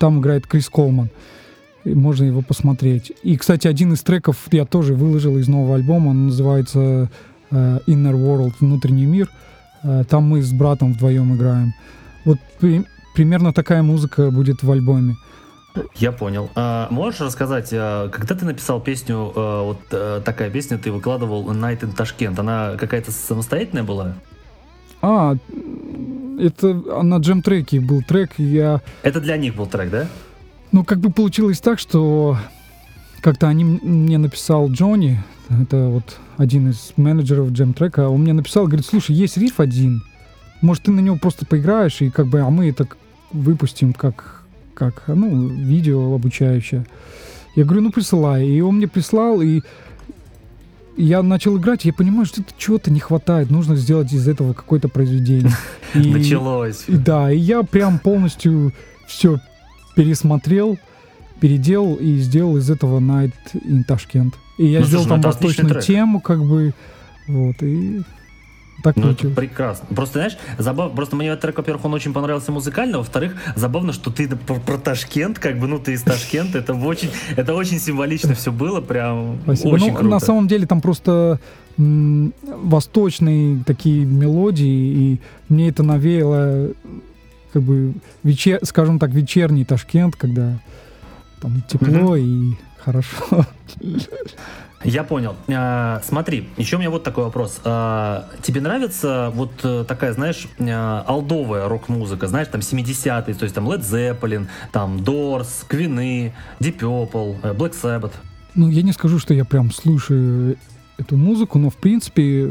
[0.00, 1.10] там играет Крис Колман.
[1.10, 1.10] И
[1.84, 3.12] можно его посмотреть.
[3.22, 6.10] И, кстати, один из треков я тоже выложил из нового альбома.
[6.10, 7.10] Он называется
[7.50, 9.28] э, Inner World, внутренний мир.
[9.82, 11.74] Э, там мы с братом вдвоем играем.
[12.24, 15.16] Вот при, примерно такая музыка будет в альбоме.
[15.96, 16.50] Я понял.
[16.54, 21.50] А, можешь рассказать, а, когда ты написал песню, а, вот а, такая песня, ты выкладывал
[21.50, 24.14] Night in Tashkent, она какая-то самостоятельная была?
[25.02, 25.34] А,
[26.38, 28.80] это на джем-треке был трек, я...
[29.02, 30.06] Это для них был трек, да?
[30.74, 32.36] Ну, как бы получилось так, что
[33.20, 38.84] как-то они мне написал Джонни, это вот один из менеджеров джем-трека, он мне написал, говорит,
[38.84, 40.02] слушай, есть риф один,
[40.62, 42.88] может, ты на него просто поиграешь, и как бы, а мы это
[43.30, 44.42] выпустим как
[44.74, 46.84] как, ну, видео обучающее.
[47.54, 48.44] Я говорю, ну, присылай.
[48.44, 49.62] И он мне прислал, и
[50.96, 54.54] я начал играть, и я понимаю, что это чего-то не хватает, нужно сделать из этого
[54.54, 55.52] какое-то произведение.
[55.94, 56.86] И, Началось.
[56.88, 58.72] И, да, и я прям полностью
[59.06, 59.38] все
[59.94, 60.78] пересмотрел,
[61.40, 64.34] переделал и сделал из этого Night in Tashkent.
[64.58, 66.74] И я ну, сделал слушай, ну, там восточную тему, как бы,
[67.26, 68.02] вот, и
[68.82, 69.86] так ну, это прекрасно.
[69.94, 70.94] Просто, знаешь, забав...
[70.94, 74.78] просто мне этот трек, во-первых, он очень понравился музыкально, во-вторых, забавно, что ты про, про
[74.78, 79.38] Ташкент, как бы, ну, ты из Ташкента, это очень, это очень символично все было, прям
[79.44, 79.68] Спасибо.
[79.68, 80.08] очень ну, круто.
[80.08, 81.40] На самом деле там просто
[81.76, 86.72] восточные такие мелодии, и мне это навеяло,
[87.54, 87.94] как бы,
[88.24, 90.58] вечер, скажем так, вечерний Ташкент, когда
[91.40, 92.20] там тепло mm-hmm.
[92.20, 93.46] и хорошо.
[94.82, 95.36] Я понял.
[95.48, 97.60] А, смотри, еще у меня вот такой вопрос.
[97.64, 103.54] А, тебе нравится вот э, такая, знаешь, а, алдовая рок-музыка, знаешь, там 70-е, то есть
[103.54, 108.12] там Led Zeppelin, там Doors, Квины, Deep Purple, э, Black Sabbath?
[108.56, 110.58] Ну, я не скажу, что я прям слушаю
[110.98, 112.50] эту музыку, но в принципе,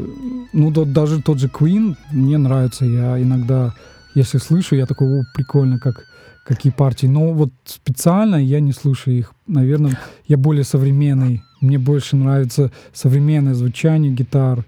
[0.52, 2.84] ну да, даже тот же Queen мне нравится.
[2.86, 3.74] Я иногда,
[4.14, 6.04] если слышу, я такой, о, прикольно, как
[6.46, 7.06] какие партии.
[7.06, 9.32] Но вот специально я не слушаю их.
[9.46, 14.64] Наверное, я более современный мне больше нравится современное звучание гитар.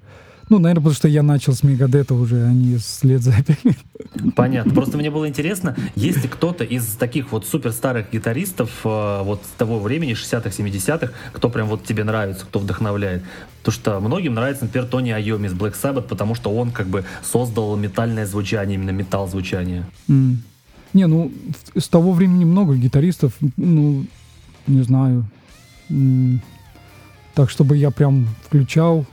[0.48, 4.32] Ну, наверное, потому что я начал с Мегадета уже, а не с Led Zeppelin.
[4.36, 4.72] Понятно.
[4.72, 9.42] Просто мне было интересно, есть ли кто-то из таких вот супер старых гитаристов э, вот
[9.42, 13.24] с того времени, 60-х, 70-х, кто прям вот тебе нравится, кто вдохновляет.
[13.62, 17.04] Потому что многим нравится, например, Тони Айоми из Black Sabbath, потому что он как бы
[17.24, 19.84] создал метальное звучание, именно металл звучание.
[20.08, 20.36] Mm.
[20.92, 21.32] Не, ну,
[21.76, 24.06] с того времени много гитаристов, ну,
[24.68, 25.26] не знаю.
[27.34, 29.04] Так, чтобы я прям включал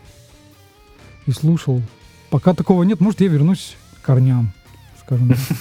[1.25, 1.81] и слушал.
[2.29, 4.51] Пока такого нет, может, я вернусь к корням,
[4.99, 5.37] скажем так.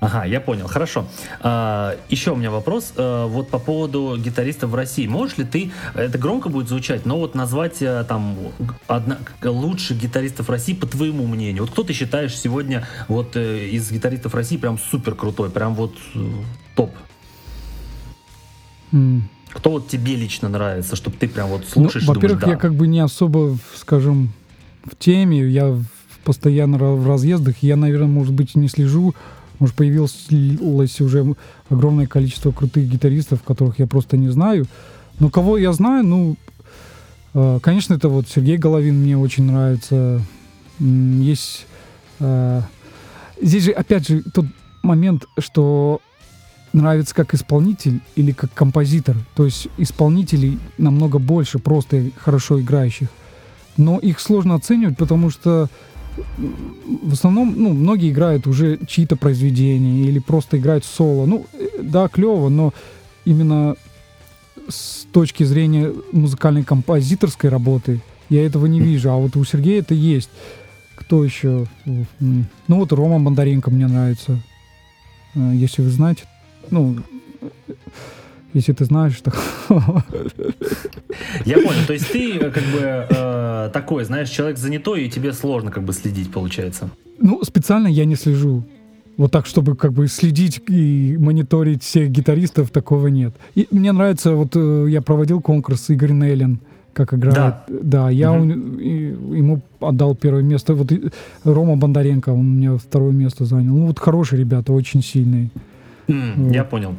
[0.00, 1.06] Ага, я понял, хорошо.
[1.40, 2.94] А, еще у меня вопрос.
[2.96, 5.06] А, вот по поводу гитаристов в России.
[5.06, 8.38] Можешь ли ты, это громко будет звучать, но вот назвать а, там
[8.86, 11.64] одна, лучших гитаристов России по твоему мнению?
[11.64, 15.94] Вот кто ты считаешь сегодня вот э, из гитаристов России прям супер крутой, прям вот
[16.14, 16.18] э,
[16.74, 16.94] топ?
[18.92, 19.22] Mm.
[19.52, 22.06] Кто вот тебе лично нравится, чтобы ты прям вот ну, слушаешь?
[22.06, 22.50] Ну, во-первых, да.
[22.50, 24.32] я как бы не особо, скажем,
[24.84, 25.76] в теме, я
[26.24, 29.14] постоянно в разъездах, я, наверное, может быть, не слежу,
[29.58, 31.34] может, появилось уже
[31.68, 34.66] огромное количество крутых гитаристов, которых я просто не знаю.
[35.18, 36.36] Но кого я знаю, ну,
[37.34, 40.22] э, конечно, это вот Сергей Головин мне очень нравится.
[40.78, 41.66] Есть...
[42.20, 42.62] Э,
[43.40, 44.46] здесь же, опять же, тот
[44.82, 46.00] момент, что
[46.72, 49.16] нравится как исполнитель или как композитор.
[49.34, 53.08] То есть исполнителей намного больше просто хорошо играющих.
[53.76, 55.68] Но их сложно оценивать, потому что
[56.86, 61.26] в основном, ну, многие играют уже чьи-то произведения или просто играют соло.
[61.26, 62.72] Ну, э, да, клево, но
[63.24, 63.76] именно
[64.68, 69.10] с точки зрения музыкальной композиторской работы я этого не вижу.
[69.10, 70.30] А вот у Сергея это есть.
[70.96, 71.66] Кто еще?
[71.84, 74.40] Ну, вот Рома Бондаренко мне нравится.
[75.34, 76.24] Э, если вы знаете,
[76.70, 76.96] ну,
[78.52, 79.32] если ты знаешь, то...
[81.44, 85.70] Я понял, то есть ты как бы э, такой, знаешь, человек занятой, и тебе сложно
[85.70, 86.90] как бы следить, получается.
[87.18, 88.64] Ну, специально я не слежу.
[89.16, 93.34] Вот так, чтобы как бы следить и мониторить всех гитаристов, такого нет.
[93.54, 96.58] И мне нравится, вот э, я проводил конкурс Игорь Неллин,
[96.92, 97.36] как играет.
[97.36, 98.42] Да, да я угу.
[98.42, 100.74] он, и, ему отдал первое место.
[100.74, 101.10] Вот и,
[101.44, 103.76] Рома Бондаренко, он у меня второе место занял.
[103.76, 105.50] Ну вот хорошие ребята, очень сильные.
[106.10, 106.94] Mm, Я понял.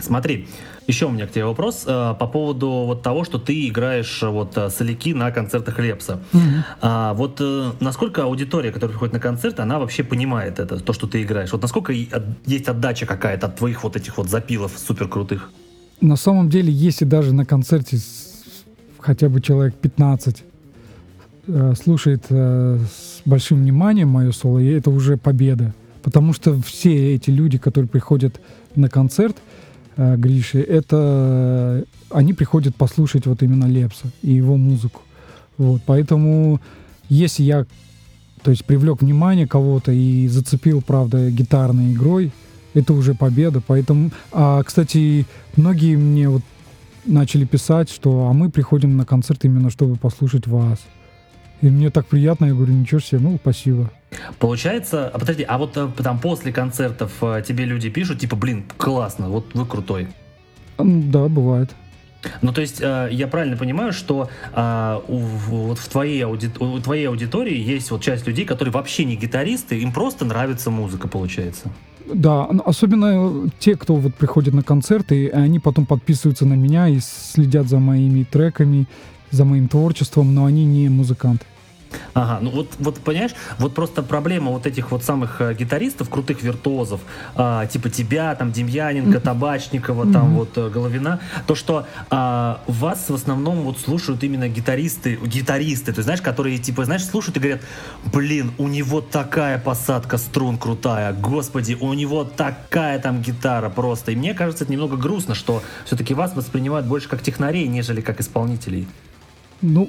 [0.00, 0.46] Смотри,
[0.86, 4.28] еще у меня к тебе вопрос э, по поводу вот того, что ты играешь э,
[4.28, 6.20] вот э, соляки на концертах Лепса.
[6.32, 6.62] Mm-hmm.
[6.80, 11.06] А, вот э, насколько аудитория, которая приходит на концерт, она вообще понимает это, то, что
[11.06, 11.52] ты играешь?
[11.52, 15.50] Вот насколько есть отдача какая-то от твоих вот этих вот запилов супер крутых?
[16.00, 17.98] На самом деле, если даже на концерте
[18.98, 20.44] хотя бы человек 15
[21.48, 25.74] э, слушает э, с большим вниманием мое соло, это уже победа.
[26.08, 28.40] Потому что все эти люди, которые приходят
[28.74, 29.36] на концерт
[29.98, 35.02] э, Гриши, это они приходят послушать вот именно Лепса и его музыку.
[35.58, 36.62] Вот, поэтому
[37.10, 37.66] если я
[38.42, 42.32] то есть привлек внимание кого-то и зацепил, правда, гитарной игрой,
[42.72, 43.60] это уже победа.
[43.60, 46.42] Поэтому, а, кстати, многие мне вот
[47.04, 50.78] начали писать, что а мы приходим на концерт именно чтобы послушать вас.
[51.60, 53.90] И мне так приятно, я говорю, ничего себе, ну, спасибо.
[54.38, 58.64] Получается, а подожди, а вот э, там после концертов э, тебе люди пишут, типа, блин,
[58.76, 60.08] классно, вот вы крутой.
[60.78, 61.74] Да, бывает.
[62.42, 66.50] Ну, то есть, э, я правильно понимаю, что э, у, вот в твоей, ауди...
[66.58, 71.06] у твоей аудитории есть вот часть людей, которые вообще не гитаристы, им просто нравится музыка,
[71.06, 71.70] получается.
[72.12, 77.68] Да, особенно те, кто вот приходит на концерты, они потом подписываются на меня и следят
[77.68, 78.86] за моими треками,
[79.30, 81.44] за моим творчеством, но они не музыканты.
[82.14, 86.42] Ага, ну вот, вот понимаешь, вот просто проблема вот этих вот самых э, гитаристов, крутых
[86.42, 87.00] виртуозов,
[87.36, 90.12] э, типа тебя, там, Демьяненко, Табачникова, mm-hmm.
[90.12, 95.92] там вот э, Головина, то, что э, вас в основном вот слушают именно гитаристы, гитаристы,
[95.92, 97.60] ты знаешь, которые, типа, знаешь, слушают и говорят,
[98.12, 104.12] блин, у него такая посадка струн крутая, господи, у него такая там гитара просто.
[104.12, 108.20] И мне кажется, это немного грустно, что все-таки вас воспринимают больше как технарей, нежели как
[108.20, 108.88] исполнителей.
[109.60, 109.88] Ну,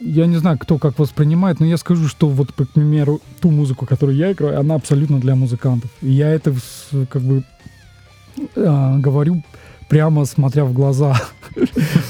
[0.00, 3.86] я не знаю, кто как воспринимает, но я скажу, что вот, к примеру, ту музыку,
[3.86, 5.90] которую я играю, она абсолютно для музыкантов.
[6.02, 6.54] И я это
[7.08, 7.44] как бы
[8.54, 9.42] э, говорю
[9.88, 11.20] прямо смотря в глаза.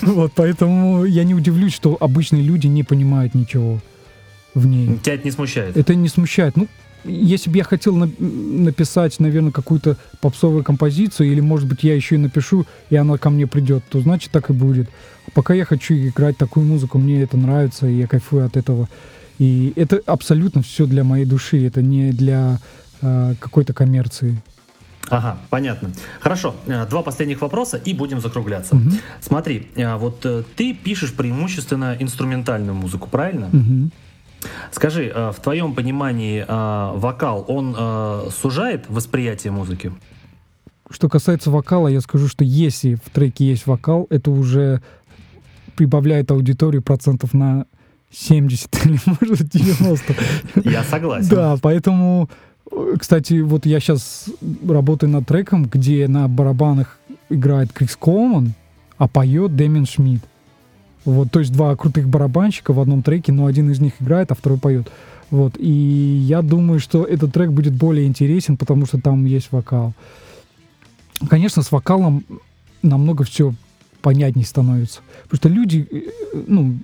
[0.03, 3.81] Вот, поэтому я не удивлюсь, что обычные люди не понимают ничего
[4.55, 4.99] в ней.
[5.03, 5.77] Тебя это не смущает?
[5.77, 6.57] Это не смущает.
[6.57, 6.67] Ну,
[7.07, 12.17] если бы я хотел на написать, наверное, какую-то попсовую композицию, или, может быть, я еще
[12.17, 14.89] и напишу, и она ко мне придет, то значит так и будет.
[15.35, 18.89] Пока я хочу играть такую музыку, мне это нравится, и я кайфую от этого.
[19.39, 22.59] И это абсолютно все для моей души, это не для
[23.03, 24.41] э, какой-то коммерции.
[25.09, 25.91] Ага, понятно.
[26.21, 28.77] Хорошо, э, два последних вопроса и будем закругляться.
[28.77, 28.91] Угу.
[29.21, 33.49] Смотри, э, вот э, ты пишешь преимущественно инструментальную музыку, правильно?
[33.53, 33.91] Угу.
[34.71, 36.45] Скажи, в твоем понимании
[36.99, 39.93] вокал, он сужает восприятие музыки?
[40.91, 44.83] Что касается вокала, я скажу, что если в треке есть вокал, это уже
[45.77, 47.67] прибавляет аудиторию процентов на
[48.11, 50.15] 70 или, может, 90.
[50.65, 51.29] Я согласен.
[51.29, 52.31] Да, поэтому,
[52.99, 54.29] кстати, вот я сейчас
[54.67, 58.55] работаю над треком, где на барабанах играет Крис Колман,
[58.97, 60.25] а поет Дэмин Шмидт.
[61.07, 64.35] Вот, то есть два крутых барабанщика в одном треке, но один из них играет, а
[64.35, 64.91] второй поет.
[65.31, 69.95] Вот, и я думаю, что этот трек будет более интересен, потому что там есть вокал.
[71.29, 72.25] Конечно, с вокалом
[72.83, 73.55] намного все
[74.03, 75.01] понятней становится.
[75.25, 76.77] Потому что люди, э, ну,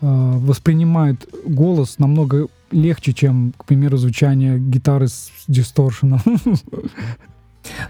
[0.00, 6.20] а, воспринимают голос намного легче, чем, к примеру, звучание гитары с дисторшеном.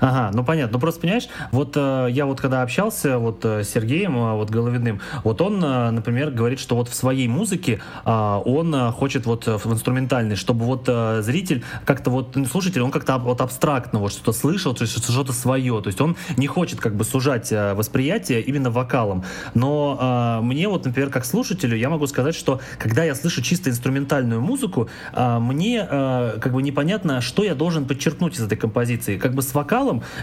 [0.00, 0.74] Ага, ну понятно.
[0.74, 4.50] Ну просто понимаешь, вот э, я вот когда общался вот э, с Сергеем э, вот
[4.50, 9.26] Головиным, вот он, э, например, говорит, что вот в своей музыке э, он э, хочет
[9.26, 13.98] вот в инструментальной, чтобы вот э, зритель как-то вот ну, слушатель, он как-то вот абстрактно
[13.98, 17.52] вот что-то слышал, то есть что-то свое, то есть он не хочет как бы сужать
[17.52, 19.24] э, восприятие именно вокалом.
[19.54, 23.70] Но э, мне вот, например, как слушателю, я могу сказать, что когда я слышу чисто
[23.70, 29.18] инструментальную музыку, э, мне э, как бы непонятно, что я должен подчеркнуть из этой композиции,
[29.18, 29.63] как бы с вокалом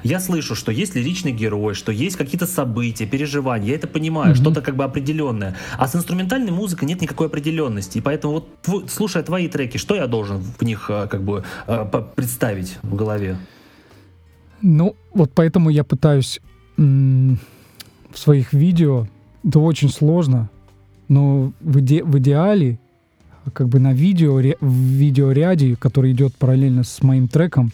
[0.04, 4.38] я слышу, что есть лиричный герой, что есть какие-то события, переживания, я это понимаю, mm-hmm.
[4.38, 5.56] что-то как бы определенное.
[5.78, 7.98] А с инструментальной музыкой нет никакой определенности.
[7.98, 11.44] И поэтому вот твой, слушая твои треки, что я должен в них э, как бы
[11.68, 11.86] э,
[12.16, 13.38] представить в голове?
[14.62, 16.40] Ну, вот поэтому я пытаюсь
[16.78, 17.40] м-
[18.12, 19.08] в своих видео,
[19.44, 20.50] это очень сложно,
[21.08, 22.80] но в, иде- в идеале
[23.54, 27.72] как бы на видео, в видеоряде, который идет параллельно с моим треком,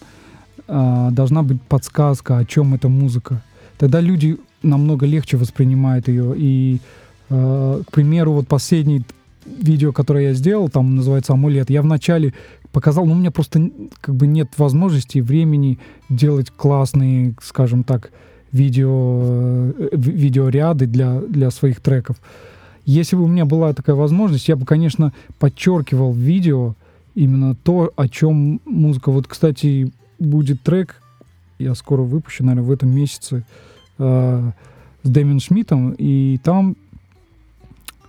[0.68, 3.42] э, должна быть подсказка, о чем эта музыка.
[3.78, 6.34] Тогда люди намного легче воспринимают ее.
[6.36, 6.80] И,
[7.30, 9.02] э, к примеру, вот последний
[9.46, 12.34] видео, которое я сделал, там называется «Амулет», я вначале
[12.72, 18.10] показал, но у меня просто как бы нет возможности, времени делать классные, скажем так,
[18.52, 22.16] видео, э, видеоряды для, для своих треков.
[22.84, 26.74] Если бы у меня была такая возможность, я бы, конечно, подчеркивал видео
[27.14, 29.10] именно то, о чем музыка.
[29.10, 31.00] Вот, кстати, будет трек,
[31.58, 33.44] я скоро выпущу, наверное, в этом месяце,
[33.98, 34.52] э,
[35.02, 36.76] с Дэмин Шмидтом, и там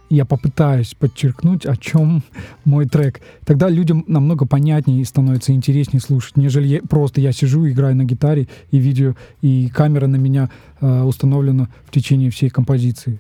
[0.10, 2.24] я попытаюсь подчеркнуть, о чем
[2.66, 3.22] мой трек.
[3.46, 8.06] Тогда людям намного понятнее и становится интереснее слушать, нежели я, просто я сижу, играю на
[8.06, 10.50] гитаре, и видео, и камера на меня
[10.82, 13.20] э, установлена в течение всей композиции.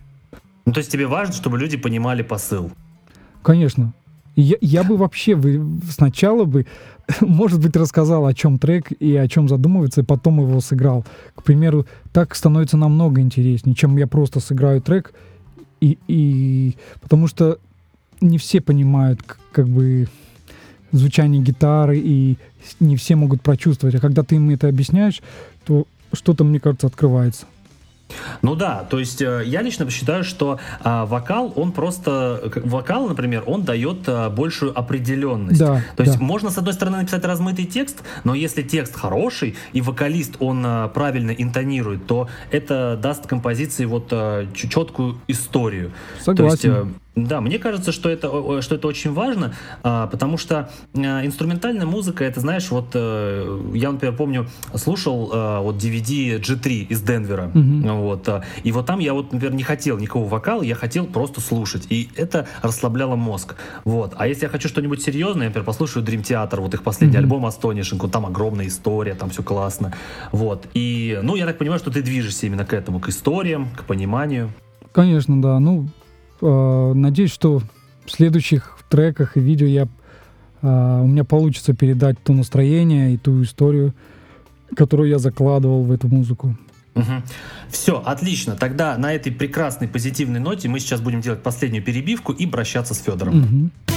[0.65, 2.71] Ну, то есть тебе важно, чтобы люди понимали посыл?
[3.41, 3.93] Конечно.
[4.39, 6.65] Я, я бы вообще вы, сначала бы,
[7.21, 11.05] может быть, рассказал, о чем трек и о чем задумывается, и потом его сыграл.
[11.35, 15.13] К примеру, так становится намного интереснее, чем я просто сыграю трек,
[15.81, 17.57] и, и потому что
[18.21, 19.21] не все понимают,
[19.51, 20.07] как бы
[20.91, 22.37] звучание гитары, и
[22.79, 23.95] не все могут прочувствовать.
[23.95, 25.21] А когда ты им это объясняешь,
[25.65, 27.45] то что-то, мне кажется, открывается.
[28.41, 33.43] Ну да, то есть э, я лично считаю, что а, вокал, он просто, вокал, например,
[33.45, 35.59] он дает а, большую определенность.
[35.59, 36.23] Да, то есть да.
[36.23, 40.87] можно, с одной стороны, написать размытый текст, но если текст хороший, и вокалист, он а,
[40.89, 45.91] правильно интонирует, то это даст композиции вот а, четкую историю.
[46.19, 46.71] Согласен.
[46.71, 49.53] То есть, да, мне кажется, что это, что это очень важно,
[49.83, 55.61] а, потому что а, инструментальная музыка, это, знаешь, вот э, я, например, помню, слушал а,
[55.61, 58.01] вот DVD G3 из Денвера, mm-hmm.
[58.01, 58.29] вот,
[58.63, 62.09] и вот там я вот, например, не хотел никакого вокала, я хотел просто слушать, и
[62.15, 63.55] это расслабляло мозг,
[63.85, 64.13] вот.
[64.15, 67.19] А если я хочу что-нибудь серьезное, я, например, послушаю Dream Theater, вот их последний mm-hmm.
[67.19, 69.93] альбом Astonishing, там огромная история, там все классно,
[70.31, 70.67] вот.
[70.73, 74.51] И, ну, я так понимаю, что ты движешься именно к этому, к историям, к пониманию.
[74.91, 75.59] Конечно, да.
[75.59, 75.98] Ну, Э,
[76.41, 77.61] надеюсь, что
[78.05, 79.87] в следующих треках и видео я,
[80.61, 83.93] э, у меня получится передать то настроение и ту историю,
[84.75, 86.57] которую я закладывал в эту музыку.
[86.95, 87.23] Угу.
[87.69, 88.55] Все, отлично.
[88.55, 92.99] Тогда на этой прекрасной позитивной ноте мы сейчас будем делать последнюю перебивку и прощаться с
[92.99, 93.43] Федором.
[93.43, 93.88] Угу.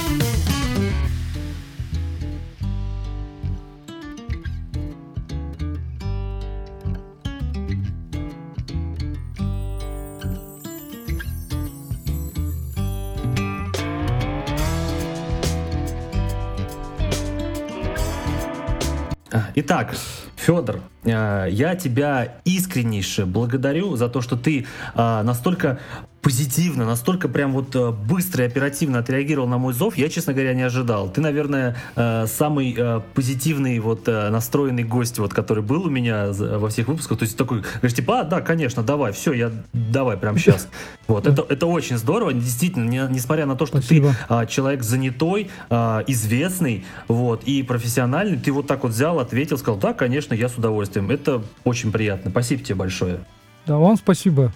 [19.55, 19.95] Итак,
[20.35, 24.65] Федор, э, я тебя искреннейше благодарю за то, что ты
[24.95, 25.79] э, настолько
[26.23, 30.53] позитивно, настолько прям вот э, быстро и оперативно отреагировал на мой зов, я, честно говоря,
[30.53, 31.09] не ожидал.
[31.09, 36.69] Ты, наверное, э, самый э, позитивный вот настроенный гость, вот, который был у меня во
[36.69, 37.19] всех выпусках.
[37.19, 40.69] То есть такой, говоришь, типа, а, да, конечно, давай, все, я давай прямо сейчас.
[41.07, 44.15] Вот, это, это очень здорово, действительно, не, несмотря на то, что Спасибо.
[44.29, 49.93] ты человек занятой, известный, вот, и профессиональный, ты вот так вот взял, ответил, сказал, да,
[49.93, 51.11] конечно, я с удовольствием.
[51.11, 52.31] Это очень приятно.
[52.31, 53.19] Спасибо тебе большое.
[53.65, 54.53] Да, вам спасибо.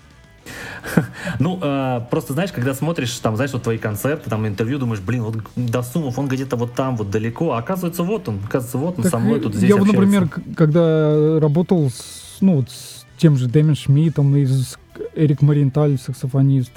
[1.39, 5.23] Ну, э, просто знаешь, когда смотришь, там, знаешь, вот твои концерты, там, интервью, думаешь, блин,
[5.23, 9.03] вот Досумов, он где-то вот там, вот далеко, а оказывается, вот он, оказывается, вот он
[9.03, 13.35] так со мной тут здесь Я, вот, например, когда работал с, ну, вот, с тем
[13.37, 14.77] же Дэмин Шмидтом и с
[15.15, 16.71] Эрик Маринталь, саксофонист,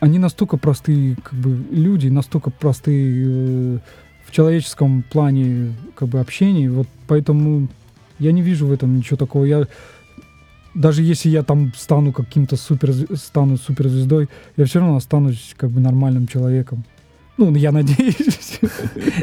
[0.00, 3.78] они настолько простые, как бы, люди, настолько простые э,
[4.24, 7.68] в человеческом плане, как бы, общения, вот поэтому
[8.18, 9.44] я не вижу в этом ничего такого.
[9.44, 9.66] Я
[10.78, 15.80] даже если я там стану каким-то супер, стану суперзвездой, я все равно останусь как бы
[15.80, 16.84] нормальным человеком.
[17.36, 18.60] Ну, я надеюсь.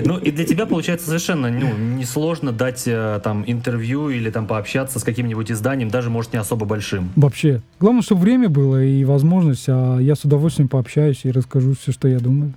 [0.06, 5.00] Ну, и для тебя, получается, совершенно ну, несложно дать э, там интервью или там пообщаться
[5.00, 7.10] с каким-нибудь изданием, даже, может, не особо большим.
[7.18, 7.62] Вообще.
[7.80, 12.08] Главное, чтобы время было и возможность, а я с удовольствием пообщаюсь и расскажу все, что
[12.08, 12.54] я думаю.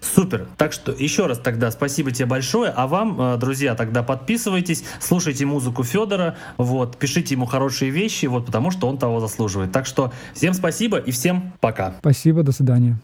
[0.00, 0.46] Супер.
[0.56, 2.70] Так что еще раз тогда спасибо тебе большое.
[2.70, 8.46] А вам, э, друзья, тогда подписывайтесь, слушайте музыку Федора, вот, пишите ему хорошие вещи, вот,
[8.46, 9.72] потому что он того заслуживает.
[9.72, 11.94] Так что всем спасибо и всем пока.
[12.00, 12.98] Спасибо, до свидания.